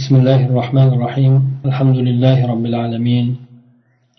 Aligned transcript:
بسم 0.00 0.16
الله 0.16 0.46
الرحمن 0.46 0.88
الرحيم 0.96 1.34
الحمد 1.64 1.96
لله 1.96 2.46
رب 2.46 2.64
العالمين 2.66 3.36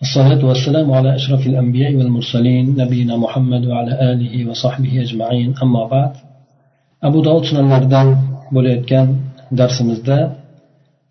الصلاة 0.02 0.44
والسلام 0.44 0.92
على 0.92 1.14
أشرف 1.14 1.46
الأنبياء 1.46 1.94
والمرسلين 1.94 2.64
نبينا 2.78 3.16
محمد 3.16 3.66
وعلى 3.66 4.12
آله 4.12 4.50
وصحبه 4.50 5.02
أجمعين 5.02 5.54
أما 5.62 5.86
بعد 5.86 6.12
أبو 7.02 7.22
داود 7.22 7.44
سنة 7.44 7.60
المردان 7.60 8.08
بوليت 8.52 8.84
كان 8.84 9.08
درس 9.52 9.82
مزداء 9.82 10.24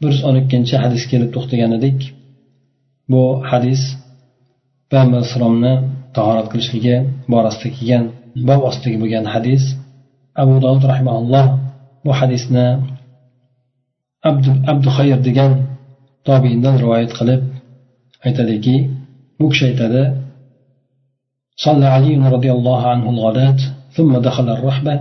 برس 0.02 0.24
أنك 0.24 0.48
كان 0.48 0.64
حديث 0.84 1.04
كيل 1.10 1.22
التخطي 1.22 1.78
ديك 1.78 2.02
بو 3.10 3.44
حديث 3.44 3.82
بام 4.92 5.16
السرامنا 5.16 5.84
تعارض 6.14 6.48
كل 6.48 6.62
شيء 6.62 7.08
بارستك 7.30 7.76
كان 7.88 8.10
أستك 8.68 8.96
بو 9.02 9.28
حديث 9.28 9.64
أبو 10.38 10.60
داود 10.60 10.86
رحمه 10.86 11.18
الله 11.18 11.60
بو 12.06 12.14
حديثنا 12.14 13.01
abdu 14.72 14.90
xayr 14.98 15.20
degan 15.28 15.52
tobiindan 16.28 16.76
rivoyat 16.84 17.12
qilib 17.20 17.42
aytadiki 18.26 18.76
bu 19.40 19.46
kishi 19.52 19.66
aytadi 19.72 20.04
صلى 21.66 21.86
علي 21.96 22.14
رضي 22.36 22.52
الله 22.52 22.82
عنه 22.88 23.10
الغداة 23.10 23.60
ثم 23.92 24.18
دخل 24.18 24.50
الرحبة 24.50 25.00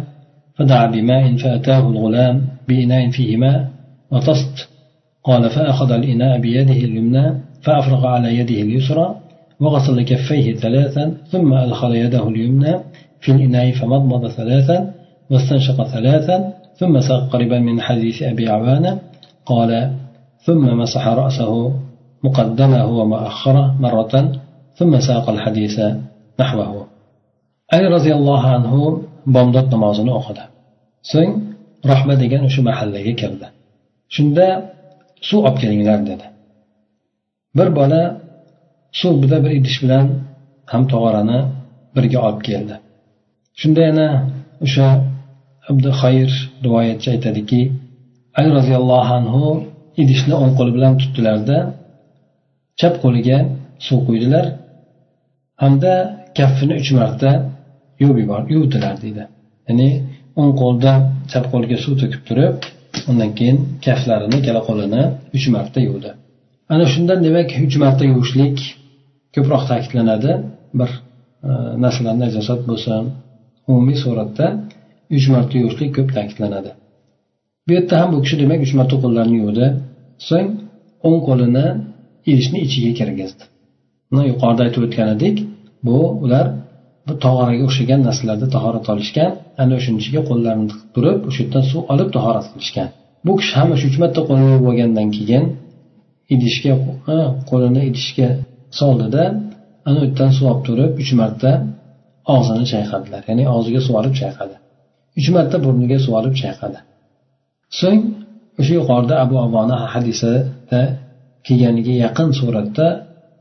فدعا 0.57 0.87
بماء 0.87 1.37
فأتاه 1.37 1.89
الغلام 1.89 2.37
بإناء 2.69 3.11
فيه 3.11 3.37
ماء 3.37 3.69
وطست 4.11 4.69
قال 5.25 5.51
فأخذ 5.51 5.93
الإناء 5.93 6.39
بيده 6.39 6.73
اليمنى 6.73 7.35
فأفرغ 7.63 8.07
على 8.07 8.39
يده 8.39 8.55
اليسرى 8.55 9.17
وغسل 9.61 10.03
كفيه 10.03 10.55
ثلاثا 10.55 11.15
ثم 11.31 11.53
أدخل 11.53 11.95
يده 11.95 12.29
اليمنى 12.29 12.75
في 13.21 13.33
الإناء 13.33 13.73
فمضمض 13.73 14.29
ثلاثا 14.29 14.95
واستنشق 15.31 15.79
ثلاثا 15.85 16.53
ثم 16.77 17.01
ساق 17.01 17.29
قريبا 17.29 17.59
من 17.59 17.81
حديث 17.81 18.23
أبي 18.23 18.49
عوانة 18.49 18.99
قال 19.50 19.72
ثم 20.46 20.64
مسح 20.82 21.08
رأسه 21.08 21.52
مقدمه 22.24 22.86
ومؤخره 22.98 23.76
مرة 23.80 24.14
ثم 24.78 25.00
ساق 25.00 25.30
الحديث 25.30 25.76
نحوه 26.40 26.88
علي 27.74 27.88
رضي 27.88 28.12
الله 28.20 28.42
عنه 28.56 28.74
bomdod 29.36 29.68
namozini 29.74 30.12
o'qidi 30.20 30.44
so'ng 31.12 31.32
rahma 31.92 32.14
degan 32.24 32.42
o'sha 32.48 32.62
mahallaga 32.70 33.14
kirdi 33.22 33.48
shunda 34.16 34.48
suv 35.28 35.40
olib 35.48 35.58
kelinglar 35.62 36.00
dedi 36.10 36.28
bir 37.58 37.70
bola 37.80 38.02
suvda 39.02 39.38
bir 39.44 39.52
idish 39.60 39.78
bilan 39.84 40.06
ham 40.72 40.84
tog'orani 40.92 41.40
birga 41.96 42.20
olib 42.28 42.42
keldi 42.50 42.76
shunda 43.60 43.82
yana 43.88 44.08
o'sha 44.66 44.88
abdu 45.70 45.90
xayr 46.02 46.30
rivoyatchi 46.66 47.08
aytadiki 47.14 47.62
ali 48.39 48.49
roziyallohu 48.59 49.13
anhu 49.19 49.45
idishni 50.03 50.35
o'ng 50.43 50.53
qo'li 50.59 50.73
bilan 50.77 50.93
tutdilarda 51.01 51.57
chap 52.81 52.95
qo'liga 53.05 53.39
suv 53.87 53.99
quydilar 54.09 54.45
hamda 55.63 55.93
kaffini 56.39 56.75
uch 56.81 56.91
marta 57.01 57.31
yuvib 58.01 58.19
yubor 58.23 58.43
yuvdilar 58.55 58.95
deydi. 59.05 59.23
Ya'ni 59.69 59.89
o'ng 60.41 60.53
qo'lda 60.63 60.93
chap 61.33 61.45
qo'liga 61.53 61.77
suv 61.85 61.95
to'kib 62.03 62.23
turib 62.29 62.57
undan 63.11 63.31
keyin 63.39 63.59
kaftlarini 63.87 64.37
ikkala 64.41 64.61
qo'lini 64.69 65.03
uch 65.37 65.47
marta 65.55 65.79
yuvdi. 65.89 66.11
Ana 66.73 66.85
shundan 66.93 67.19
demak 67.27 67.49
uch 67.67 67.77
marta 67.85 68.03
yuvishlik 68.11 68.57
ko'proq 69.35 69.63
ta'kidlanadi. 69.71 70.33
Bir 70.79 70.91
e, 71.49 71.51
narsalar 71.85 72.17
najosat 72.25 72.61
bo'lsin 72.69 73.03
umumiy 73.71 73.99
suratda 74.05 74.47
uch 75.17 75.27
marta 75.35 75.55
yuvishlik 75.63 75.91
ko'p 75.97 76.09
ta'kidlanadi. 76.17 76.71
Bu 77.67 77.71
yerda 77.77 77.95
ham 78.01 78.09
bu 78.15 78.19
kishi 78.25 78.37
demak 78.43 78.61
uch 78.67 78.73
marta 78.79 78.97
qo'llarini 79.05 79.39
yuvdi. 79.43 79.67
So'ng 80.29 80.49
o'ng 81.07 81.21
qo'lini 81.29 81.67
idishni 82.31 82.59
ichiga 82.67 82.93
kirgizdi. 83.01 83.43
Yuqorida 84.31 84.63
aytib 84.67 84.83
o'tgan 84.87 85.09
edik 85.17 85.37
bu 85.87 85.97
ular 86.25 86.47
bu 87.07 87.13
tog'oraga 87.25 87.63
o'xshagan 87.69 88.01
narsalarda 88.09 88.47
tahorat 88.55 88.87
olishgan 88.93 89.31
ana 89.63 89.73
o'shaning 89.79 90.01
ichiga 90.03 90.21
qo'llarini 90.31 90.67
tiqib 90.71 90.89
turib 90.97 91.19
o'sha 91.29 91.41
yerdan 91.43 91.65
suv 91.71 91.83
olib 91.93 92.09
tahorat 92.17 92.47
qilishgan. 92.53 92.89
Bu 93.27 93.33
kishi 93.41 93.55
ham 93.59 93.69
o'sha 93.75 93.87
uch 93.91 93.99
marta 94.03 94.21
qo'lini 94.29 94.47
yuvib 94.51 94.65
bo'lgandan 94.69 95.09
keyin 95.17 95.45
idishga 96.35 96.73
qo'lini 97.51 97.83
idishga 97.91 98.29
soldida 98.81 99.23
ana 99.89 99.99
u 100.01 100.05
yerdan 100.07 100.31
suv 100.37 100.45
olib 100.51 100.63
turib 100.69 100.93
uch 101.03 101.13
marta 101.21 101.51
og'zini 102.35 102.65
chayqadilar. 102.73 103.23
Ya'ni 103.31 103.45
og'ziga 103.57 103.81
suv 103.87 103.95
olib 104.01 104.15
chayqadi. 104.21 104.55
Uch 105.19 105.29
marta 105.37 105.57
burniga 105.65 105.99
suv 106.05 106.13
olib 106.21 106.35
chayqadi. 106.43 106.79
So'ng 107.79 108.01
o'sha 108.61 108.73
yuqorida 108.81 109.15
abu 109.25 109.37
avona 109.47 109.77
hadisida 109.95 110.83
kelganiga 111.47 111.95
yaqin 112.05 112.29
suratda 112.41 112.87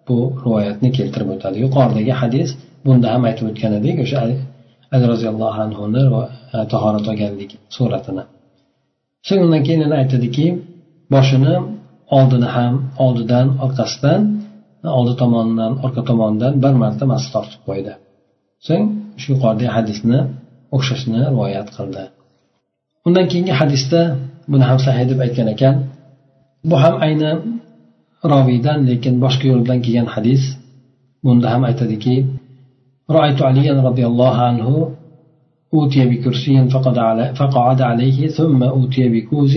bu 0.08 0.18
rivoyatni 0.44 0.90
keltirib 0.98 1.30
o'tadi. 1.36 1.58
Yuqoridagi 1.66 2.14
hadis 2.22 2.50
bunda 2.86 3.08
ham 3.14 3.24
aytib 3.30 3.46
o'tgan 3.52 3.74
edik 3.80 3.98
o'sha 4.06 4.18
ali 4.94 5.06
roziyallohu 5.12 5.60
anhuni 5.66 6.02
e, 6.56 6.58
tahorat 6.72 7.06
olganlik 7.12 7.52
suratini. 7.76 8.24
So'ng 9.28 9.42
undan 9.46 9.62
keyin 9.66 9.82
yana 9.86 9.96
aytadiki 10.02 10.46
boshini 11.14 11.56
oldini 12.18 12.50
ham 12.56 12.74
oldidan 13.06 13.48
orqasidan 13.66 14.22
oldi 14.98 15.14
tomonidan 15.22 15.74
orqa 15.86 16.02
tomonidan 16.10 16.54
bir 16.64 16.74
marta 16.84 17.04
mas 17.12 17.24
tortib 17.34 17.62
qo'ydi. 17.68 17.94
So'ng 18.68 18.86
shu 19.22 19.28
yuqoridagi 19.34 19.72
hadisni 19.78 20.20
o'xshashni 20.76 21.20
rivoyat 21.32 21.70
qildi. 21.78 22.04
undan 23.09 23.27
keyingi 23.31 23.55
hadisda 23.61 24.01
buni 24.51 24.65
ham 24.71 24.79
sahiy 24.87 25.07
deb 25.11 25.19
aytgan 25.27 25.49
ekan 25.55 25.75
bu 26.69 26.77
ham 26.83 26.95
ayni 27.07 27.31
roviydan 28.33 28.79
lekin 28.91 29.15
boshqa 29.25 29.45
yo'l 29.51 29.61
bilan 29.65 29.81
kelgan 29.85 30.09
hadis 30.15 30.43
bunda 31.25 31.47
ham 31.55 31.63
aytadiki 31.71 32.17
رأيت 33.11 33.43
عليا 33.43 33.75
رضي 33.89 34.05
الله 34.11 34.35
عنه 34.49 34.69
أوتي 35.75 36.03
بكرسي 36.11 36.55
فقعد 37.41 37.81
عليه 37.91 38.29
ثم 38.29 38.63
أوتي 38.63 39.09
بكوز 39.15 39.55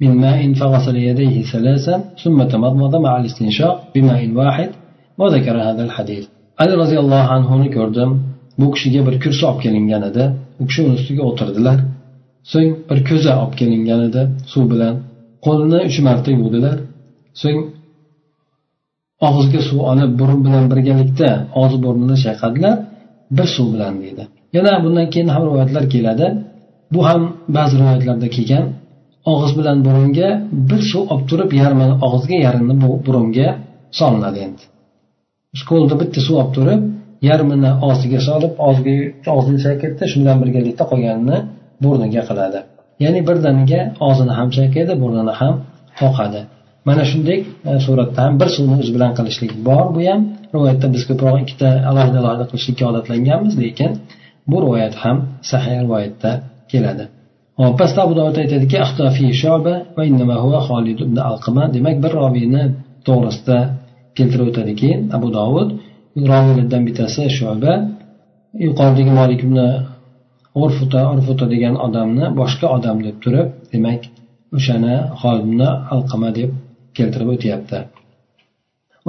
من 0.00 0.12
ماء 0.24 0.52
فغسل 0.60 0.96
يديه 0.96 1.36
ثلاثا 1.42 2.04
ثم 2.22 2.38
تمضمض 2.42 2.96
مع 2.96 3.12
الاستنشاق 3.20 3.76
بماء 3.94 4.20
واحد 4.38 4.70
وذكر 5.18 5.56
هذا 5.68 5.82
الحديث 5.84 6.24
علي 6.60 6.74
رضي 6.74 6.98
الله 6.98 7.24
عنه 7.34 7.50
ko'rdim 7.76 8.10
bu 8.58 8.66
kishiga 8.74 9.00
bir 9.06 9.14
kursi 9.22 9.42
olib 9.46 9.60
kelingan 9.64 10.02
edi 10.10 10.24
u 10.60 10.66
kishi 10.68 10.80
uni 10.86 10.94
ustiga 10.98 11.22
o'tirdilar 11.30 11.78
So'ng 12.51 12.71
bir 12.89 12.99
ko'za 13.09 13.31
olib 13.41 13.53
kelingan 13.59 14.01
edi 14.07 14.21
suv 14.51 14.65
bilan 14.73 14.93
qo'lini 15.45 15.79
uch 15.89 15.97
marta 16.07 16.29
yuvdilar. 16.39 16.77
So'ng 17.41 17.59
og'ziga 19.27 19.61
suv 19.69 19.79
olib 19.91 20.11
burun 20.19 20.39
bilan 20.45 20.65
birgalikda 20.71 21.29
og'iz 21.59 21.75
burnini 21.85 22.17
chayqadilar 22.25 22.75
bir 23.37 23.47
suv 23.55 23.67
bilan 23.73 23.93
deydi. 24.03 24.23
Yana 24.55 24.73
bundan 24.83 25.07
keyin 25.13 25.29
ham 25.33 25.43
rivoyatlar 25.47 25.85
keladi. 25.93 26.27
Bu 26.93 26.99
ham 27.07 27.21
ba'zi 27.55 27.73
rivoyatlarda 27.81 28.27
kelgan. 28.35 28.65
Og'iz 29.31 29.51
bilan 29.59 29.77
burunga 29.85 30.29
bir 30.69 30.81
suv 30.91 31.03
olib 31.13 31.25
turib 31.29 31.51
yarmini 31.61 31.95
og'izga 32.05 32.37
yarmini 32.47 32.75
burunga 33.07 33.47
solinadi 33.99 34.39
endi. 34.47 34.63
Qo'lda 35.69 35.95
bitta 36.01 36.19
suv 36.27 36.35
olib 36.41 36.51
turib 36.57 36.81
yarmini 37.29 37.71
og'ziga 37.87 38.19
solib 38.27 38.53
og'ziga 38.67 39.31
og'zini 39.35 39.59
chayqaydida 39.65 40.05
shu 40.11 40.17
bilan 40.21 40.37
birgalikda 40.43 40.83
qolganini 40.91 41.37
burniga 41.83 42.21
qiladi 42.29 42.59
ya'ni 43.03 43.21
birdaniga 43.29 43.79
og'zini 44.07 44.33
ham 44.39 44.47
chayqaydi 44.57 44.93
burnini 45.01 45.33
ham 45.41 45.53
qoqadi 46.01 46.41
mana 46.87 47.03
shunday 47.11 47.39
e, 47.69 47.71
suratda 47.85 48.19
ham 48.25 48.33
bir 48.41 48.49
suvni 48.55 48.75
o'zi 48.81 48.91
bilan 48.95 49.11
qilishlik 49.17 49.51
bor. 49.67 49.85
Bu 49.95 50.01
ham 50.09 50.21
rivoyatda 50.55 50.87
biz 50.95 51.03
ko'proq 51.09 51.35
ikkita 51.43 51.69
alohida 51.89 52.17
alohida 52.21 52.45
qilishlikka 52.51 52.83
odatlanganmiz 52.91 53.53
lekin 53.63 53.91
bu 54.51 54.57
rivoyat 54.63 54.95
ham 55.03 55.17
sahiy 55.51 55.77
rivoyatda 55.85 56.31
keladi. 56.71 57.05
Hop 57.59 57.73
pastda 57.79 57.99
abu 58.05 58.13
dovud 58.19 58.37
aytadiki 58.43 58.77
demak 61.75 61.97
bir 62.03 62.11
roviyni 62.21 62.63
to'g'risida 63.07 63.57
keltirib 64.17 64.47
o'tadiki 64.51 64.89
abu 65.17 65.27
dovud 65.37 65.69
roviylardan 66.31 66.81
bittasi 66.87 67.23
shoba 67.39 67.73
yuqoridagi 68.65 69.11
molik 69.19 69.39
ibn 69.45 69.57
urfuta 70.63 71.01
urfuta 71.13 71.45
degan 71.53 71.75
odamni 71.85 72.25
boshqa 72.39 72.67
odam 72.77 72.97
deb 73.07 73.17
turib 73.23 73.47
demak 73.73 74.01
o'shani 74.57 74.95
xolibni 75.21 75.69
alqama 75.93 76.29
deb 76.39 76.49
keltirib 76.97 77.29
o'tyapti. 77.35 77.79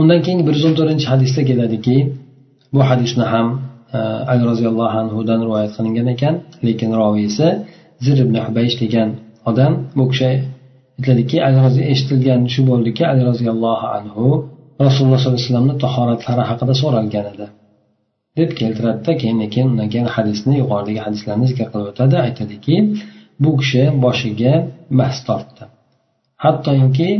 Undan 0.00 0.20
keyin 0.24 0.40
bir 0.46 0.54
yuz 0.56 0.64
o'n 0.68 0.74
to'rtinchi 0.78 1.06
hadisda 1.12 1.42
keladiki 1.50 1.96
bu 2.74 2.80
hadisni 2.90 3.24
ham 3.32 3.46
e, 3.96 3.98
ali 4.32 4.42
roziyallohu 4.50 4.96
anhudan 5.02 5.40
rivoyat 5.46 5.72
qilingan 5.76 6.08
ekan 6.14 6.34
lekin 6.66 6.90
roviysi 7.00 7.46
zir 8.04 8.16
ibn 8.24 8.36
hubaysh 8.46 8.76
degan 8.82 9.08
odam 9.50 9.72
bu 9.98 10.04
kishi 10.10 10.30
aytadiki 10.98 11.36
eshitilgan 11.92 12.40
shu 12.52 12.60
bo'ldiki 12.70 13.02
ali 13.12 13.22
roziyallohu 13.30 13.86
anhu 13.98 14.26
rasululloh 14.86 15.18
sollallohu 15.20 15.38
alayhi 15.38 15.48
vasallamni 15.48 15.74
tahoratlari 15.84 16.42
haqida 16.50 16.74
so'ralgan 16.82 17.26
edi. 17.32 17.46
Deb 18.38 18.50
keltiradida 18.60 19.12
keyin 19.22 19.38
keyin 19.54 19.68
undan 19.72 19.88
keyin 19.92 20.08
hadisni 20.16 20.54
yuqoridagi 20.62 21.00
hadislarni 21.06 21.46
zikr 21.50 21.66
qilib 21.72 21.88
o'tadi. 21.92 22.16
Aytadiki 22.26 22.76
bu 23.42 23.50
kishi 23.60 23.82
boshiga 24.04 24.54
mas 24.98 25.16
tortdi. 25.28 25.62
Hattoki 26.44 27.10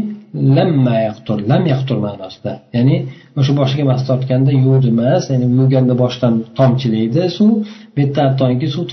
lamma 0.56 0.96
yaqtur 1.08 1.38
lam 1.50 1.62
yaqtur 1.72 1.98
ma'nosida. 2.06 2.52
Ya'ni 2.76 2.96
o'sha 3.40 3.52
boshiga 3.60 3.84
mas 3.92 4.02
tortganda 4.08 4.52
yuvdi 4.64 4.88
emas 4.94 5.22
ya'ni 5.32 5.46
yuvganda 5.58 5.94
boshdan 6.02 6.34
tomchilaydi 6.58 7.22
suv 7.36 7.50
bu 7.94 7.98
yerda 8.02 8.20
hattoki 8.26 8.66
suv 8.74 8.84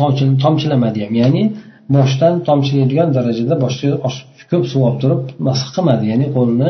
tomchilamadi 0.44 1.00
ham. 1.06 1.14
Ya'ni 1.24 1.44
boshdan 1.96 2.34
tomchilaydigan 2.48 3.10
darajada 3.18 3.56
boshiga 3.64 3.96
ko'p 4.52 4.64
suv 4.72 4.82
olib 4.88 5.00
turib 5.04 5.22
masx 5.48 5.68
qilmadi. 5.76 6.04
Ya'ni 6.12 6.28
qo'lini 6.36 6.70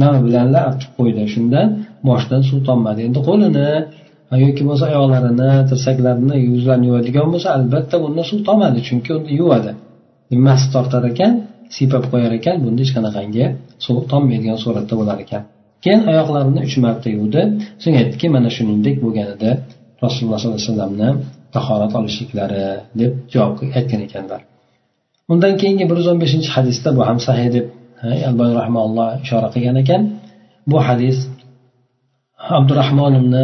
nima 0.00 0.18
bilan 0.26 0.46
artib 0.68 0.90
qo'ydi. 0.98 1.22
Shundan 1.34 1.66
boshdan 2.08 2.40
suv 2.48 2.58
tommadi. 2.68 3.00
Endi 3.08 3.20
qo'lini 3.28 3.68
yoki 4.44 4.60
bo'lmasa 4.62 4.84
oyoqlarini 4.90 5.50
tirsaklarini 5.70 6.36
yuzlarini 6.48 6.86
yuvadigan 6.90 7.26
bo'lsa 7.32 7.48
albatta 7.56 7.96
bunda 8.04 8.22
suv 8.30 8.38
tomadi 8.48 8.80
chunki 8.88 9.10
unda 9.18 9.32
yuvadi. 9.40 9.70
Nimasi 10.32 10.66
tortar 10.74 11.02
ekan 11.12 11.32
siypab 11.76 12.04
qo'yar 12.12 12.32
ekan 12.38 12.56
bunda 12.64 12.80
hech 12.84 12.92
qanaqangi 12.96 13.44
suv 13.84 13.96
tommaydigan 14.12 14.58
suratda 14.64 14.94
bo'lar 15.00 15.18
ekan. 15.24 15.42
Keyin 15.84 16.00
oyoqlarini 16.10 16.60
uch 16.68 16.76
marta 16.84 17.08
yuvdi. 17.16 17.40
So'ng 17.82 17.94
aytdiki 18.00 18.26
mana 18.36 18.48
shuningdek 18.56 18.96
bo'lganida 19.04 19.50
rasululloh 20.04 20.38
sollallohu 20.40 20.60
alayhi 20.60 20.70
vasallamni 20.70 21.08
tahorat 21.54 21.92
olishliklari 22.00 22.64
deb 23.00 23.12
javob 23.32 23.56
aytgan 23.78 24.00
ekanlar. 24.06 24.40
Undan 25.32 25.52
keyingi 25.60 25.84
bir 25.90 25.96
yuz 26.00 26.08
o'n 26.12 26.18
beshinchi 26.24 26.48
hadisda 26.56 26.88
bu 26.96 27.02
ham 27.08 27.18
sahiy 27.26 27.48
deb 27.56 27.66
albani 28.28 28.54
rahmaulloh 28.60 29.08
ishora 29.24 29.48
qilgan 29.54 29.76
ekan. 29.82 30.02
Bu 30.70 30.78
hadis 30.88 31.16
abdurahmon 32.58 33.12
ibn 33.20 33.34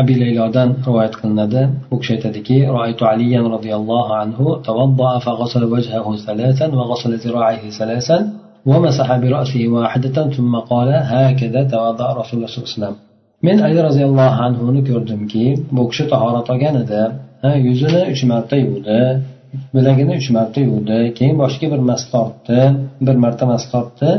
abi 0.00 0.14
laylodan 0.22 0.68
rivoyat 0.86 1.14
qilinadi 1.20 1.60
u 1.92 1.94
kishi 2.00 2.12
aytadiki 2.16 2.56
roaytu 2.74 3.02
aliyan 3.12 3.46
roziyallohu 3.54 4.12
anhu 4.22 4.44
tawaddaa 4.68 5.14
فغسل 5.24 5.62
وجهه 5.74 6.06
ثلاثا 6.26 6.66
وغسل 6.78 7.12
ذراعيه 7.24 7.64
ثلاثا 7.80 8.18
ومسح 8.70 9.08
برأسه 9.22 9.62
واحدة 9.74 10.16
ثم 10.36 10.52
قال 10.70 10.88
هكذا 11.12 11.60
توضأ 11.74 12.08
رسول 12.20 12.34
الله 12.36 12.50
صلى 12.52 12.58
الله 12.58 12.70
عليه 12.70 12.78
وسلم 12.78 12.96
men 13.46 13.58
ali 13.66 13.78
roziyallohu 13.88 14.42
anhuni 14.46 14.80
ko'rdimki 14.88 15.44
bu 15.76 15.82
kishi 15.90 16.04
tahorat 16.12 16.46
olgan 16.52 16.76
edi 16.84 17.02
yuzini 17.68 18.02
uch 18.12 18.22
marta 18.30 18.56
yuvdi 18.64 18.98
bilagini 19.74 20.12
uch 20.20 20.28
marta 20.36 20.60
yuvdi 20.68 20.98
keyin 21.18 21.36
boshiga 21.42 21.66
bir 21.72 21.80
mas 21.90 22.02
tortdi 22.12 22.60
bir 23.06 23.16
marta 23.24 23.44
mas 23.52 23.64
tortdi 23.72 24.10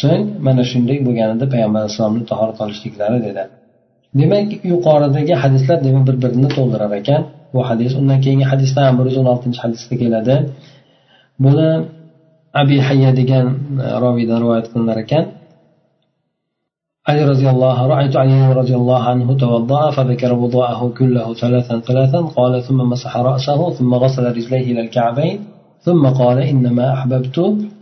so'ng 0.00 0.24
mana 0.46 0.62
shunday 0.70 0.98
bo'lganida 1.06 1.46
payg'ambar 1.52 1.80
alayhissalomni 1.82 2.24
tahorat 2.30 2.58
olishliklari 2.64 3.18
dedi 3.26 3.42
demak 4.20 4.48
yuqoridagi 4.72 5.34
hadislar 5.42 5.78
demak 5.86 6.04
bir 6.08 6.16
birini 6.24 6.48
to'ldirar 6.56 6.92
ekan 7.00 7.22
bu 7.54 7.60
hadis 7.68 7.92
undan 8.00 8.18
keyingi 8.24 8.46
hadisda 8.52 8.80
ham 8.86 8.94
bir 8.98 9.04
yuz 9.08 9.16
o'n 9.22 9.28
oltinchi 9.34 9.60
hadisda 9.64 9.94
keladi 10.02 10.36
buni 11.44 11.68
abi 12.60 12.76
hayya 12.88 13.10
degan 13.20 13.46
roviydan 14.04 14.38
rivoyat 14.44 14.66
qilinar 14.72 14.98
ekan 15.06 15.24
علي 17.08 17.22
رضي 17.32 17.48
الله 17.54 17.76
رأيت 17.94 18.14
علي 18.22 18.52
رضي 18.60 18.74
الله 18.80 19.02
عنه 19.12 19.28
توضأ 19.44 19.82
فذكر 19.96 20.30
وضوءه 20.42 20.80
كله 20.98 21.26
ثلاثا 21.42 21.74
ثلاثا 21.88 22.20
قال 22.36 22.52
ثم 22.66 22.78
مسح 22.92 23.12
رأسه 23.30 23.60
ثم 23.78 23.90
غسل 24.02 24.24
رجليه 24.38 24.64
إلى 24.72 24.80
الكعبين 24.84 25.36
ثم 25.86 26.02
قال 26.20 26.38
إنما 26.52 26.86
أحببت 26.96 27.38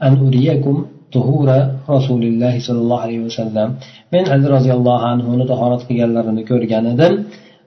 أن 0.07 0.13
أريكم 0.27 0.77
tuhura 1.14 1.60
rasululloh 1.96 2.54
sollallohu 2.68 3.04
alayhi 3.06 3.24
vasallam 3.28 3.70
men 4.14 4.24
ali 4.34 4.46
roziyallohu 4.56 5.06
anhuni 5.14 5.46
tahorat 5.52 5.82
qilganlarini 5.88 6.44
ko'rgan 6.52 6.86
edim 6.94 7.14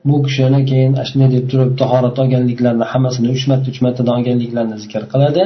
bu 0.05 0.17
kishini 0.27 0.61
keyin 0.71 0.93
ana 0.95 1.05
shunday 1.09 1.29
deb 1.37 1.45
turib 1.51 1.71
tahorat 1.83 2.17
olganliklarini 2.23 2.87
hammasini 2.93 3.29
uch 3.37 3.45
marta 3.51 3.67
uch 3.73 3.81
martadan 3.85 4.13
olganliklarini 4.19 4.77
zikr 4.85 5.03
qiladi. 5.13 5.43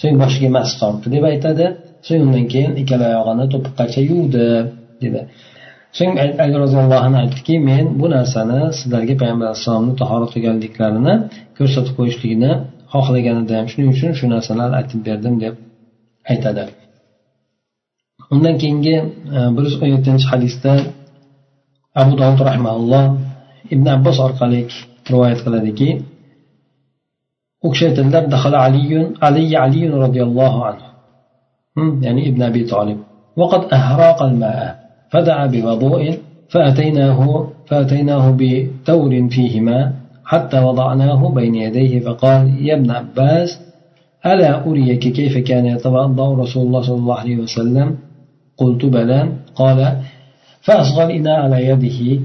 So'ng 0.00 0.16
boshiga 0.22 0.48
mas 0.56 0.70
tortdi 0.80 1.08
deb 1.14 1.24
aytadi. 1.32 1.66
So'ng 2.06 2.20
undan 2.26 2.46
keyin 2.52 2.72
ikkala 2.82 3.04
oyog'ini 3.12 3.44
to'piqqacha 3.52 4.00
yuvdi 4.10 4.44
dedi. 5.02 5.20
So'ng 5.98 6.12
ali 6.44 6.56
roziyallohu 6.64 7.02
anhu 7.06 7.18
aytdiki 7.24 7.54
men 7.70 7.84
bu 8.00 8.06
narsani 8.16 8.60
sizlarga 8.78 9.14
payg'ambar 9.20 9.46
alayhissalomni 9.50 9.94
tahorat 10.02 10.30
qilganliklarini 10.34 11.14
ko'rsatib 11.58 11.94
qo'yishligini 11.98 12.52
xohlagan 12.94 13.36
edim 13.44 13.64
shuning 13.72 13.88
uchun 13.94 14.10
shu 14.18 14.24
narsalarni 14.34 14.76
aytib 14.80 15.00
berdim 15.08 15.34
deb 15.44 15.54
aytadi. 16.32 16.64
Undan 18.32 18.54
keyingi 18.62 18.96
bir 19.54 19.62
yuz 19.66 19.76
o'n 19.82 19.90
yettinchi 19.94 20.26
hadisda 20.32 20.72
abu 22.00 22.12
dovud 22.20 22.40
rahmaulloh 22.50 23.04
ibn 23.74 23.86
abbos 23.96 24.18
orqali 24.26 24.60
rivoyat 25.10 25.40
qiladiki 25.44 25.88
u 27.64 27.66
kishi 27.72 27.84
aytadilar 27.88 28.24
ali 29.26 29.46
ali 29.64 29.80
roziyallohu 30.04 30.58
anhu 30.70 30.86
ya'ni 32.06 32.22
ibn 32.30 32.40
abi 32.50 32.62
tolib 32.72 33.00
وقد 33.36 33.62
أهراق 33.72 34.22
الماء 34.22 34.76
فدعا 35.12 35.46
بوضوء 35.46 36.18
فأتيناه 36.48 37.48
فأتيناه 37.66 38.24
بتور 38.40 39.28
فيه 39.34 39.60
ماء 39.60 39.92
حتى 40.24 40.58
وضعناه 40.66 41.28
بين 41.28 41.54
يديه 41.54 42.00
فقال 42.00 42.66
يا 42.66 42.74
ابن 42.74 42.90
عباس 42.90 43.60
ألا 44.26 44.66
أريك 44.66 44.98
كيف 45.18 45.38
كان 45.38 45.66
يتوضأ 45.66 46.34
رسول 46.42 46.66
الله 46.66 46.82
صلى 46.82 46.96
الله 46.96 47.18
عليه 47.18 47.36
وسلم 47.36 47.88
قلت 48.56 48.84
بلى. 48.84 49.32
قال 49.54 49.96
فأصغى 50.60 51.04
الإناء 51.04 51.40
على 51.40 51.66
يده 51.66 52.20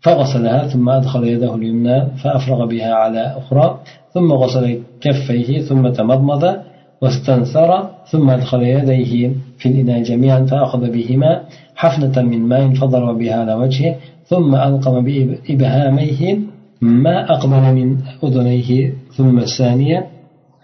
فغسلها 0.00 0.66
ثم 0.68 0.88
أدخل 0.88 1.24
يده 1.24 1.54
اليمنى 1.54 2.06
فأفرغ 2.22 2.66
بها 2.66 2.94
على 2.94 3.36
أخرى 3.38 3.80
ثم 4.14 4.32
غسل 4.32 4.80
كفيه 5.00 5.60
ثم 5.60 5.88
تمضمض 5.88 6.56
واستنثر 7.02 7.90
ثم 8.10 8.30
أدخل 8.30 8.62
يديه 8.62 9.32
في 9.58 9.68
الإناء 9.68 10.02
جميعا 10.02 10.40
فأخذ 10.44 10.90
بهما 10.90 11.40
حفنة 11.76 12.22
من 12.22 12.38
ماء 12.48 12.74
فضرب 12.74 13.18
بها 13.18 13.34
على 13.34 13.54
وجهه 13.54 13.96
ثم 14.26 14.54
ألقم 14.54 15.04
بإبهاميه 15.04 16.38
ما 16.80 17.32
أقبل 17.32 17.74
من 17.74 17.96
أذنيه 18.24 18.92
ثم 19.16 19.38
الثانية 19.38 20.06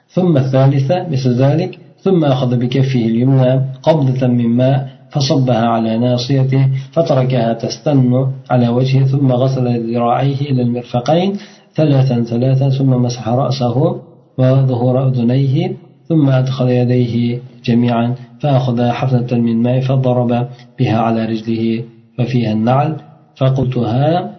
ثم 0.08 0.37
الثالثة 0.37 1.08
مثل 1.08 1.31
ذلك. 1.31 1.79
ثم 2.02 2.25
أخذ 2.25 2.56
بكفه 2.56 3.00
اليمنى 3.00 3.61
قبضة 3.82 4.26
من 4.26 4.49
ماء 4.49 4.88
فصبها 5.11 5.67
على 5.67 5.99
ناصيته 5.99 6.69
فتركها 6.93 7.52
تستن 7.52 8.26
على 8.50 8.69
وجهه 8.69 9.05
ثم 9.05 9.32
غسل 9.32 9.93
ذراعيه 9.94 10.41
إلى 10.41 10.62
المرفقين 10.62 11.37
ثلاثا 11.75 12.23
ثلاثا 12.23 12.69
ثم 12.69 12.91
مسح 12.91 13.29
رأسه 13.29 14.00
وظهور 14.38 15.08
أذنيه 15.08 15.76
ثم 16.08 16.29
أدخل 16.29 16.69
يديه 16.69 17.38
جميعا 17.64 18.14
فأخذ 18.41 18.88
حفنة 18.88 19.41
من 19.41 19.62
ماء 19.62 19.81
فضرب 19.81 20.49
بها 20.79 20.99
على 20.99 21.25
رجله 21.25 21.85
ففيها 22.19 22.52
النعل 22.52 22.97
فقلتها 23.37 24.30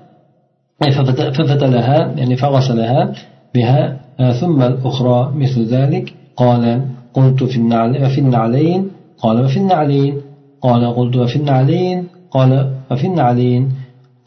ففتلها 1.32 2.14
يعني 2.18 2.36
فغسلها 2.36 3.14
بها 3.56 4.00
ثم 4.40 4.62
الأخرى 4.62 5.32
مثل 5.36 5.66
ذلك 5.66 6.14
قال 6.36 6.82
قلت 7.17 7.41
في 7.53 7.57
النعل 7.63 7.91
وفي 8.05 8.21
النعلين 8.25 8.81
قال 9.23 9.37
وفي 9.45 9.59
النعلين 9.63 10.15
قال 10.65 10.83
قلت 10.99 11.15
وفي 11.23 11.37
النعلين 11.43 11.99
قال 12.35 12.51
وفي 12.91 13.07
النعلين 13.11 13.63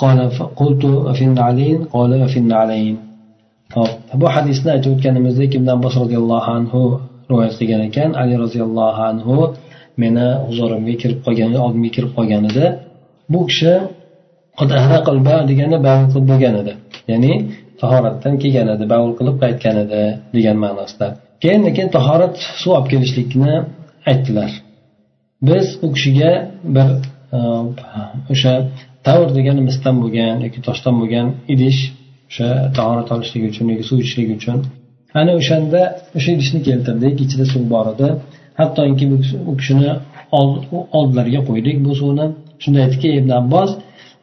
قال 0.01 0.17
قلت 0.61 0.83
وفي 1.07 1.23
النعلين 1.29 1.77
قال 1.93 2.11
وفي 2.23 2.39
النعلين 2.43 2.95
bu 4.19 4.25
hadisni 4.35 4.69
aytib 4.75 4.91
o'tganimizdek 4.95 5.51
ibn 5.57 5.67
abbos 5.75 5.93
roziyallohu 6.03 6.49
anhu 6.57 6.81
rivoyat 7.29 7.53
qilgan 7.59 7.81
ekan 7.89 8.09
ali 8.21 8.35
roziyallohu 8.43 9.01
anhu 9.11 9.35
meni 10.01 10.27
huzurimga 10.47 10.95
kirib 11.01 11.19
qolgan 11.25 11.51
oldimga 11.65 11.91
kirib 11.95 12.11
qolganida 12.17 12.65
bu 13.31 13.39
kishi 13.49 13.73
degani 15.49 15.77
bavul 15.87 16.07
qilib 16.13 16.25
bo'lgan 16.31 16.55
edi 16.61 16.73
ya'ni 17.11 17.33
tahoratdan 17.81 18.33
kelgan 18.41 18.67
edi 18.75 18.85
bavul 18.93 19.13
qilib 19.19 19.35
qaytgan 19.43 19.75
edi 19.83 20.01
degan 20.35 20.57
ma'nosida 20.63 21.07
keyin 21.44 21.62
keyin 21.76 21.90
tahorat 21.98 22.36
suv 22.60 22.70
olib 22.76 22.88
kelishlikni 22.92 23.54
aytdilar. 24.10 24.50
Biz 25.48 25.66
u 25.84 25.86
kishiga 25.94 26.32
bir 26.76 26.88
e, 27.36 27.38
o'sha 28.32 28.54
tavr 29.06 29.28
degani 29.38 29.62
misdan 29.68 29.96
bo'lgan 30.02 30.36
yoki 30.46 30.60
toshdan 30.66 30.94
bo'lgan 31.00 31.26
idish 31.54 31.80
o'sha 32.30 32.48
tahorat 32.78 33.08
olishlik 33.14 33.42
uchun 33.50 33.66
yoki 33.72 33.84
suv 33.90 33.98
ichishlik 34.04 34.30
uchun 34.38 34.58
ana 35.20 35.32
o'shanda 35.40 35.80
o'sha 36.16 36.30
idishni 36.36 36.60
keltirdik. 36.68 37.14
Ichida 37.24 37.44
suv 37.52 37.62
bor 37.74 37.86
edi. 37.94 38.08
Hattoki 38.60 39.04
u 39.50 39.52
kishini 39.60 39.90
oldilariga 40.98 41.40
qo'ydik 41.48 41.76
bu 41.86 41.92
suvni. 42.00 42.26
Shunda 42.62 42.78
aytdiki 42.84 43.08
ibn 43.20 43.30
abbos 43.40 43.70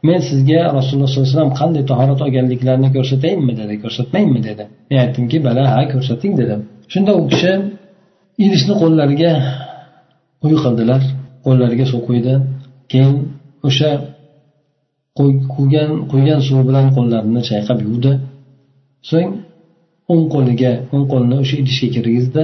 men 0.08 0.20
sizga 0.30 0.60
rasululloh 0.78 1.10
sollallohu 1.10 1.28
alayhi 1.28 1.38
vasallam 1.38 1.54
qanday 1.62 1.84
tahorat 1.92 2.20
olganliklarini 2.25 2.90
ko'rsatayinmi? 2.98 3.54
dedi. 3.62 3.74
Ko'rsatmaymi 3.84 4.40
dedi. 4.50 4.63
Men 4.90 4.98
aytdimki 5.06 5.38
bala 5.48 5.63
ha 5.74 5.82
ko'rsating 5.94 6.34
dedim. 6.42 6.62
Shunda 6.91 7.12
u 7.19 7.21
kishi 7.31 7.51
idishni 8.45 8.74
qo'llariga 8.81 9.31
quyi 10.41 10.57
qildilar 10.63 11.01
qo'llariga 11.45 11.86
suv 11.91 12.01
quydi. 12.07 12.33
Keyin 12.91 13.15
o'sha 13.67 13.91
quygan 15.55 15.91
quygan 16.12 16.39
suv 16.48 16.60
bilan 16.67 16.86
qo'llarini 16.95 17.41
chayqab 17.50 17.79
yuvdi. 17.88 18.12
So'ng 19.10 19.31
o'ng 20.12 20.25
qo'liga 20.33 20.71
o'ng 20.93 21.05
qo'lini 21.12 21.36
o'sha 21.43 21.55
idishga 21.62 21.88
kirgizdi. 21.95 22.43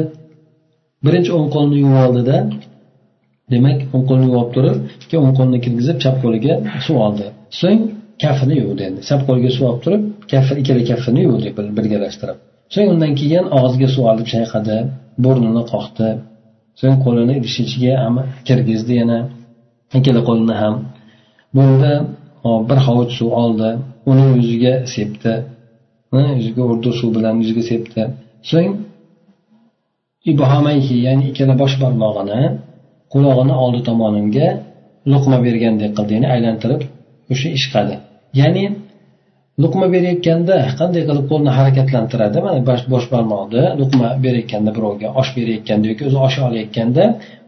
Birinchi 1.05 1.31
o'ng 1.37 1.49
qo'lni 1.55 1.75
yuvib 1.83 1.99
oldida 2.05 2.37
demak 3.53 3.79
o'ng 3.95 4.05
qo'lni 4.09 4.25
yuvib 4.29 4.49
turib 4.55 4.77
keyin 5.09 5.21
o'ng 5.25 5.35
qo'lni 5.39 5.57
kirgizib 5.65 5.97
chap 6.03 6.15
qo'liga 6.23 6.53
suv 6.85 6.97
oldi. 7.07 7.25
So'ng 7.61 7.81
kafini 8.23 8.55
yuvdi 8.63 8.81
endi. 8.89 9.01
Chap 9.09 9.21
qo'liga 9.27 9.49
suv 9.55 9.63
olib 9.69 9.81
turib 9.85 10.01
kaffi 10.31 10.53
ikkala 10.61 10.83
kaftini 10.89 11.21
yuvdi 11.27 11.47
birgalashtirib. 11.77 12.37
So'ng 12.73 12.89
undan 12.93 13.13
keyin 13.19 13.45
og'ziga 13.59 13.87
suv 13.95 14.03
olib 14.11 14.27
chayqadi 14.33 14.77
burnini 15.23 15.63
qoqdi. 15.73 16.09
So'ng 16.79 16.97
qo'lini 17.05 17.33
idish 17.39 17.57
ichiga 17.65 17.93
kirgizdi 18.47 18.93
yana. 19.01 19.19
Ikkala 19.97 20.21
qo'lini 20.29 20.55
ham. 20.61 20.75
Bunda 21.55 21.93
bir 22.69 22.79
hovuch 22.87 23.11
suv 23.19 23.31
oldi. 23.43 23.69
Uni 24.11 24.25
yuziga 24.37 24.73
sepdi. 24.93 25.33
Yuziga 26.37 26.63
urdi 26.71 26.91
suv 26.99 27.09
bilan 27.17 27.35
yuziga 27.41 27.63
sepdi. 27.71 28.01
So'ng 28.51 28.71
ibhomayhi 30.31 30.95
ya'ni 31.07 31.23
ikkala 31.31 31.53
bosh 31.61 31.75
barmog'ini 31.83 32.41
qulog'ini 33.13 33.55
oldi 33.63 33.81
tomonimga 33.89 34.47
luqma 35.11 35.37
bergandek 35.45 35.91
qildi 35.97 36.11
ya'ni 36.15 36.27
aylantirib 36.35 36.81
o'sha 37.33 37.47
ishqadi. 37.57 37.95
Ya'ni 38.39 38.65
luqma 39.63 39.85
berayotganda 39.95 40.55
qanday 40.79 41.03
qilib 41.09 41.25
qo'lni 41.31 41.51
harakatlantiradi? 41.57 42.37
Mana 42.47 42.59
bosh 42.93 43.05
barmoqni 43.13 43.63
luqma 43.81 44.07
berayotganda 44.25 44.71
birovga 44.77 45.07
osh 45.21 45.29
berayotganda 45.37 45.85
yoki 45.91 46.03
o'zi 46.09 46.17
osh 46.27 46.37
olayotganda 46.47 47.03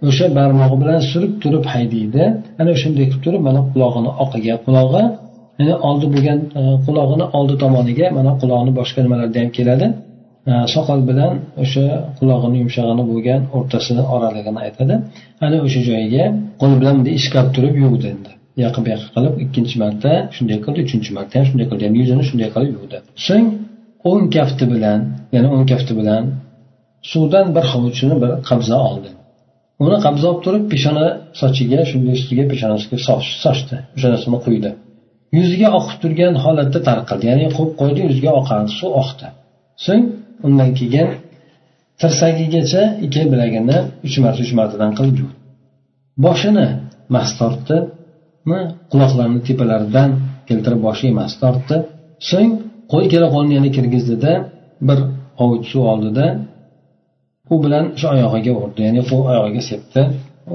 o'sha 0.09 0.25
barmog'i 0.37 0.77
bilan 0.81 0.99
surib 1.11 1.33
turib 1.43 1.65
haydaydi. 1.73 2.23
Ana 2.61 2.69
o'shanday 2.75 3.05
qilib 3.09 3.23
turib 3.25 3.41
mana 3.47 3.61
qulog'ini 3.71 4.11
oqiga 4.23 4.55
qulog'i 4.65 5.03
ya'ni 5.59 5.75
oldi 5.89 6.05
bo'lgan 6.13 6.39
e, 6.59 6.61
qulog'ini 6.85 7.25
oldi 7.37 7.55
tomoniga 7.63 8.07
mana 8.17 8.31
qulog'ini 8.41 8.71
boshqa 8.79 8.99
nimalarda 9.05 9.37
ham 9.43 9.51
keladi. 9.57 9.87
E, 10.49 10.53
soqol 10.75 10.99
bilan 11.09 11.33
o'sha 11.63 11.85
qulog'ini 12.19 12.57
yumshog'ini 12.61 13.03
bo'lgan 13.11 13.41
o'rtasini 13.57 14.03
oralig'ini 14.15 14.59
aytadi. 14.65 14.95
Ana 15.45 15.57
o'sha 15.65 15.81
joyiga 15.89 16.23
qo'li 16.61 16.75
bilan 16.81 16.93
bunday 16.97 17.13
ishqab 17.21 17.47
turib 17.55 17.75
yuvdi 17.85 18.07
endi. 18.15 18.31
Yoqib 18.65 18.85
yoqib 18.91 19.09
qilib 19.15 19.35
ikkinchi 19.45 19.75
marta 19.83 20.11
shunday 20.35 20.57
qildi 20.65 20.79
uchinchi 20.87 21.11
marta 21.17 21.33
ham 21.37 21.45
shunday 21.49 21.65
qildi. 21.69 21.81
Ya'ni 21.87 21.97
yuzini 22.01 22.23
shunday 22.29 22.49
qilib 22.55 22.71
yuvdi. 22.77 22.97
So'ng 23.27 23.47
o'ng 24.09 24.25
kafti 24.35 24.65
bilan 24.73 24.99
ya'ni 25.35 25.47
o'ng 25.55 25.65
kafti 25.71 25.93
bilan 25.99 26.23
suvdan 27.11 27.47
bir 27.55 27.65
hovuchini 27.71 28.15
bir 28.23 28.31
qabza 28.49 28.77
oldi. 28.89 29.09
Uni 29.85 29.97
qabza 30.05 30.25
olib 30.31 30.41
turib 30.45 30.63
peshona 30.73 31.05
sochiga 31.41 31.79
shunday 31.91 32.13
ustiga 32.19 32.43
peshonasiga 32.51 32.97
sochdi. 33.45 33.75
Peshonasini 33.95 34.39
quydi. 34.45 34.69
Yuziga 35.37 35.69
oqib 35.79 35.97
turgan 36.03 36.33
holatda 36.43 36.79
tarqaldi 36.89 37.25
ya'ni 37.31 37.45
qo'yib 37.57 37.73
qo'ydi 37.81 37.99
yuziga 38.07 38.31
oqardi 38.41 38.71
suv 38.79 38.91
oqdi. 39.01 39.27
So'ng 39.85 40.03
undan 40.47 40.69
keyin 40.79 41.07
tirsagigacha 42.01 42.83
ikki 43.05 43.21
bilagini 43.31 43.77
uch 44.07 44.17
marta 44.23 44.39
uch 44.45 44.53
martadan 44.59 44.91
qilib 44.97 45.15
yuvdi. 45.21 45.35
Boshini 46.25 46.67
mas 47.13 47.29
tortdi. 47.39 47.77
Quloqlarini 48.91 49.41
tepalaridan 49.48 50.10
keltirib 50.50 50.81
boshiga 50.88 51.10
emas 51.15 51.34
tortdi 51.41 51.77
so'ng 52.31 52.51
qo'y 52.91 53.01
ikkala 53.08 53.27
qo'lini 53.36 53.53
yana 53.58 53.69
kirgizdida 53.75 54.31
bir 54.88 55.00
hovuch 55.39 55.65
suv 55.72 55.84
oldida 55.93 56.25
u 57.53 57.55
bilan 57.63 57.86
shu 58.00 58.05
oyog'iga 58.15 58.51
urdi. 58.62 58.79
Ya'ni 58.88 59.01
qo'l 59.10 59.24
oyog'iga 59.31 59.62
sepdi. 59.72 60.01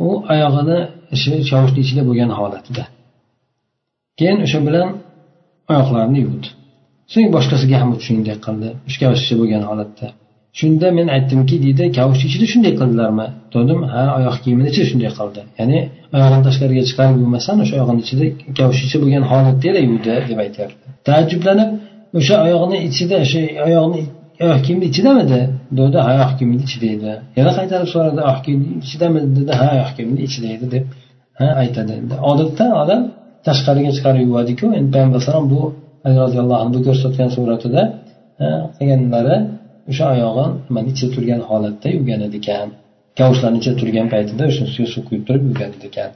U 0.06 0.08
oyog'ini 0.32 0.78
chovushni 1.50 1.80
ichida 1.84 2.02
bo'lgan 2.08 2.30
holatida 2.38 2.84
keyin 4.18 4.38
o'sha 4.46 4.60
bilan 4.68 4.88
oyoqlarini 5.72 6.18
yuvdi. 6.24 6.48
So'ng 7.12 7.28
boshqasiga 7.36 7.76
ham 7.82 7.90
shunday 8.06 8.36
qildi. 8.46 8.68
Uchga 8.88 9.06
bo'lgan 9.40 9.62
holatda. 9.70 10.06
Shunda 10.58 10.86
men 10.98 11.08
aytdimki 11.16 11.56
deydi 11.64 11.84
kavushni 11.98 12.26
ichida 12.30 12.46
shunday 12.52 12.72
qildilarmi? 12.80 13.26
Dedim 13.54 13.80
ha 13.92 14.02
oyoq 14.18 14.36
kiyimini 14.44 14.68
ichida 14.72 14.86
shunday 14.90 15.10
qildi. 15.18 15.40
Ya'ni 15.60 15.78
oyog'ini 16.16 16.42
tashqariga 16.48 16.82
chiqarib 16.88 17.16
yuvmasdan 17.22 17.56
o'sha 17.62 17.74
oyog'ini 17.78 18.00
ichida 18.04 18.24
kavush 18.58 18.80
ichi 18.86 18.96
bo'lgan 19.02 19.24
holatda 19.30 19.80
yuvdi 19.88 20.12
deb 20.30 20.38
aytyapti. 20.44 20.86
Taajjublanib 21.08 21.70
o'sha 22.18 22.36
oyog'ini 22.46 22.78
ichida 22.88 23.16
o'sha 23.24 23.40
oyog'ini 23.66 24.00
oyoq 24.44 24.60
kiyimni 24.66 24.86
ichidamidi? 24.90 25.40
Dedi 25.78 25.98
ha 26.06 26.10
oyoq 26.16 26.32
kiyimni 26.38 26.62
ichida 26.66 26.86
edi. 26.96 27.12
Yana 27.38 27.52
qaytarib 27.58 27.88
so'radi 27.94 28.20
oyoq 28.28 28.40
kiyimni 28.46 28.68
ichidamidi? 28.86 29.28
Dedi 29.38 29.52
ha 29.60 29.66
oyoq 29.74 29.90
kiyimni 29.96 30.20
ichida 30.28 30.48
edi 30.56 30.66
deb 30.74 30.84
ha 31.38 31.46
aytadi. 31.62 31.92
Endi 32.00 32.14
odatda 32.30 32.66
odam 32.82 33.00
tashqariga 33.46 33.90
chiqarib 33.96 34.22
yuvadiku. 34.28 34.66
Endi 34.78 34.88
payg'ambar 34.94 35.18
alayhisalom 35.18 35.46
bu 35.54 35.60
ali 36.04 36.16
roziyallohu 36.24 36.60
anhu 36.64 36.78
ko'rsatgan 36.86 37.28
suratida 37.36 37.82
qilganlari 38.76 39.36
o'sha 39.90 40.04
oyog'i 40.14 40.46
nimani 40.68 40.88
ichida 40.92 41.08
turgan 41.16 41.40
holatda 41.50 41.86
yuvgan 41.96 42.20
edi 42.26 42.36
ekan 42.42 42.68
kavushlarni 43.18 43.58
ichida 43.60 43.76
turgan 43.80 44.06
paytida 44.14 44.42
o'sha 44.50 44.62
ustiga 44.68 44.88
suv 44.94 45.02
quyib 45.08 45.22
turib 45.28 45.42
yuvgan 45.48 45.70
edi 45.76 45.86
ekan 45.92 46.10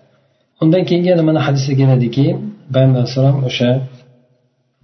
undan 0.63 0.83
keyingi 0.89 1.09
yana 1.13 1.25
mana 1.31 1.41
hadisda 1.47 1.73
keladiki 1.81 2.27
payg'ambar 2.75 3.01
alayhissalom 3.01 3.39
o'sha 3.51 3.71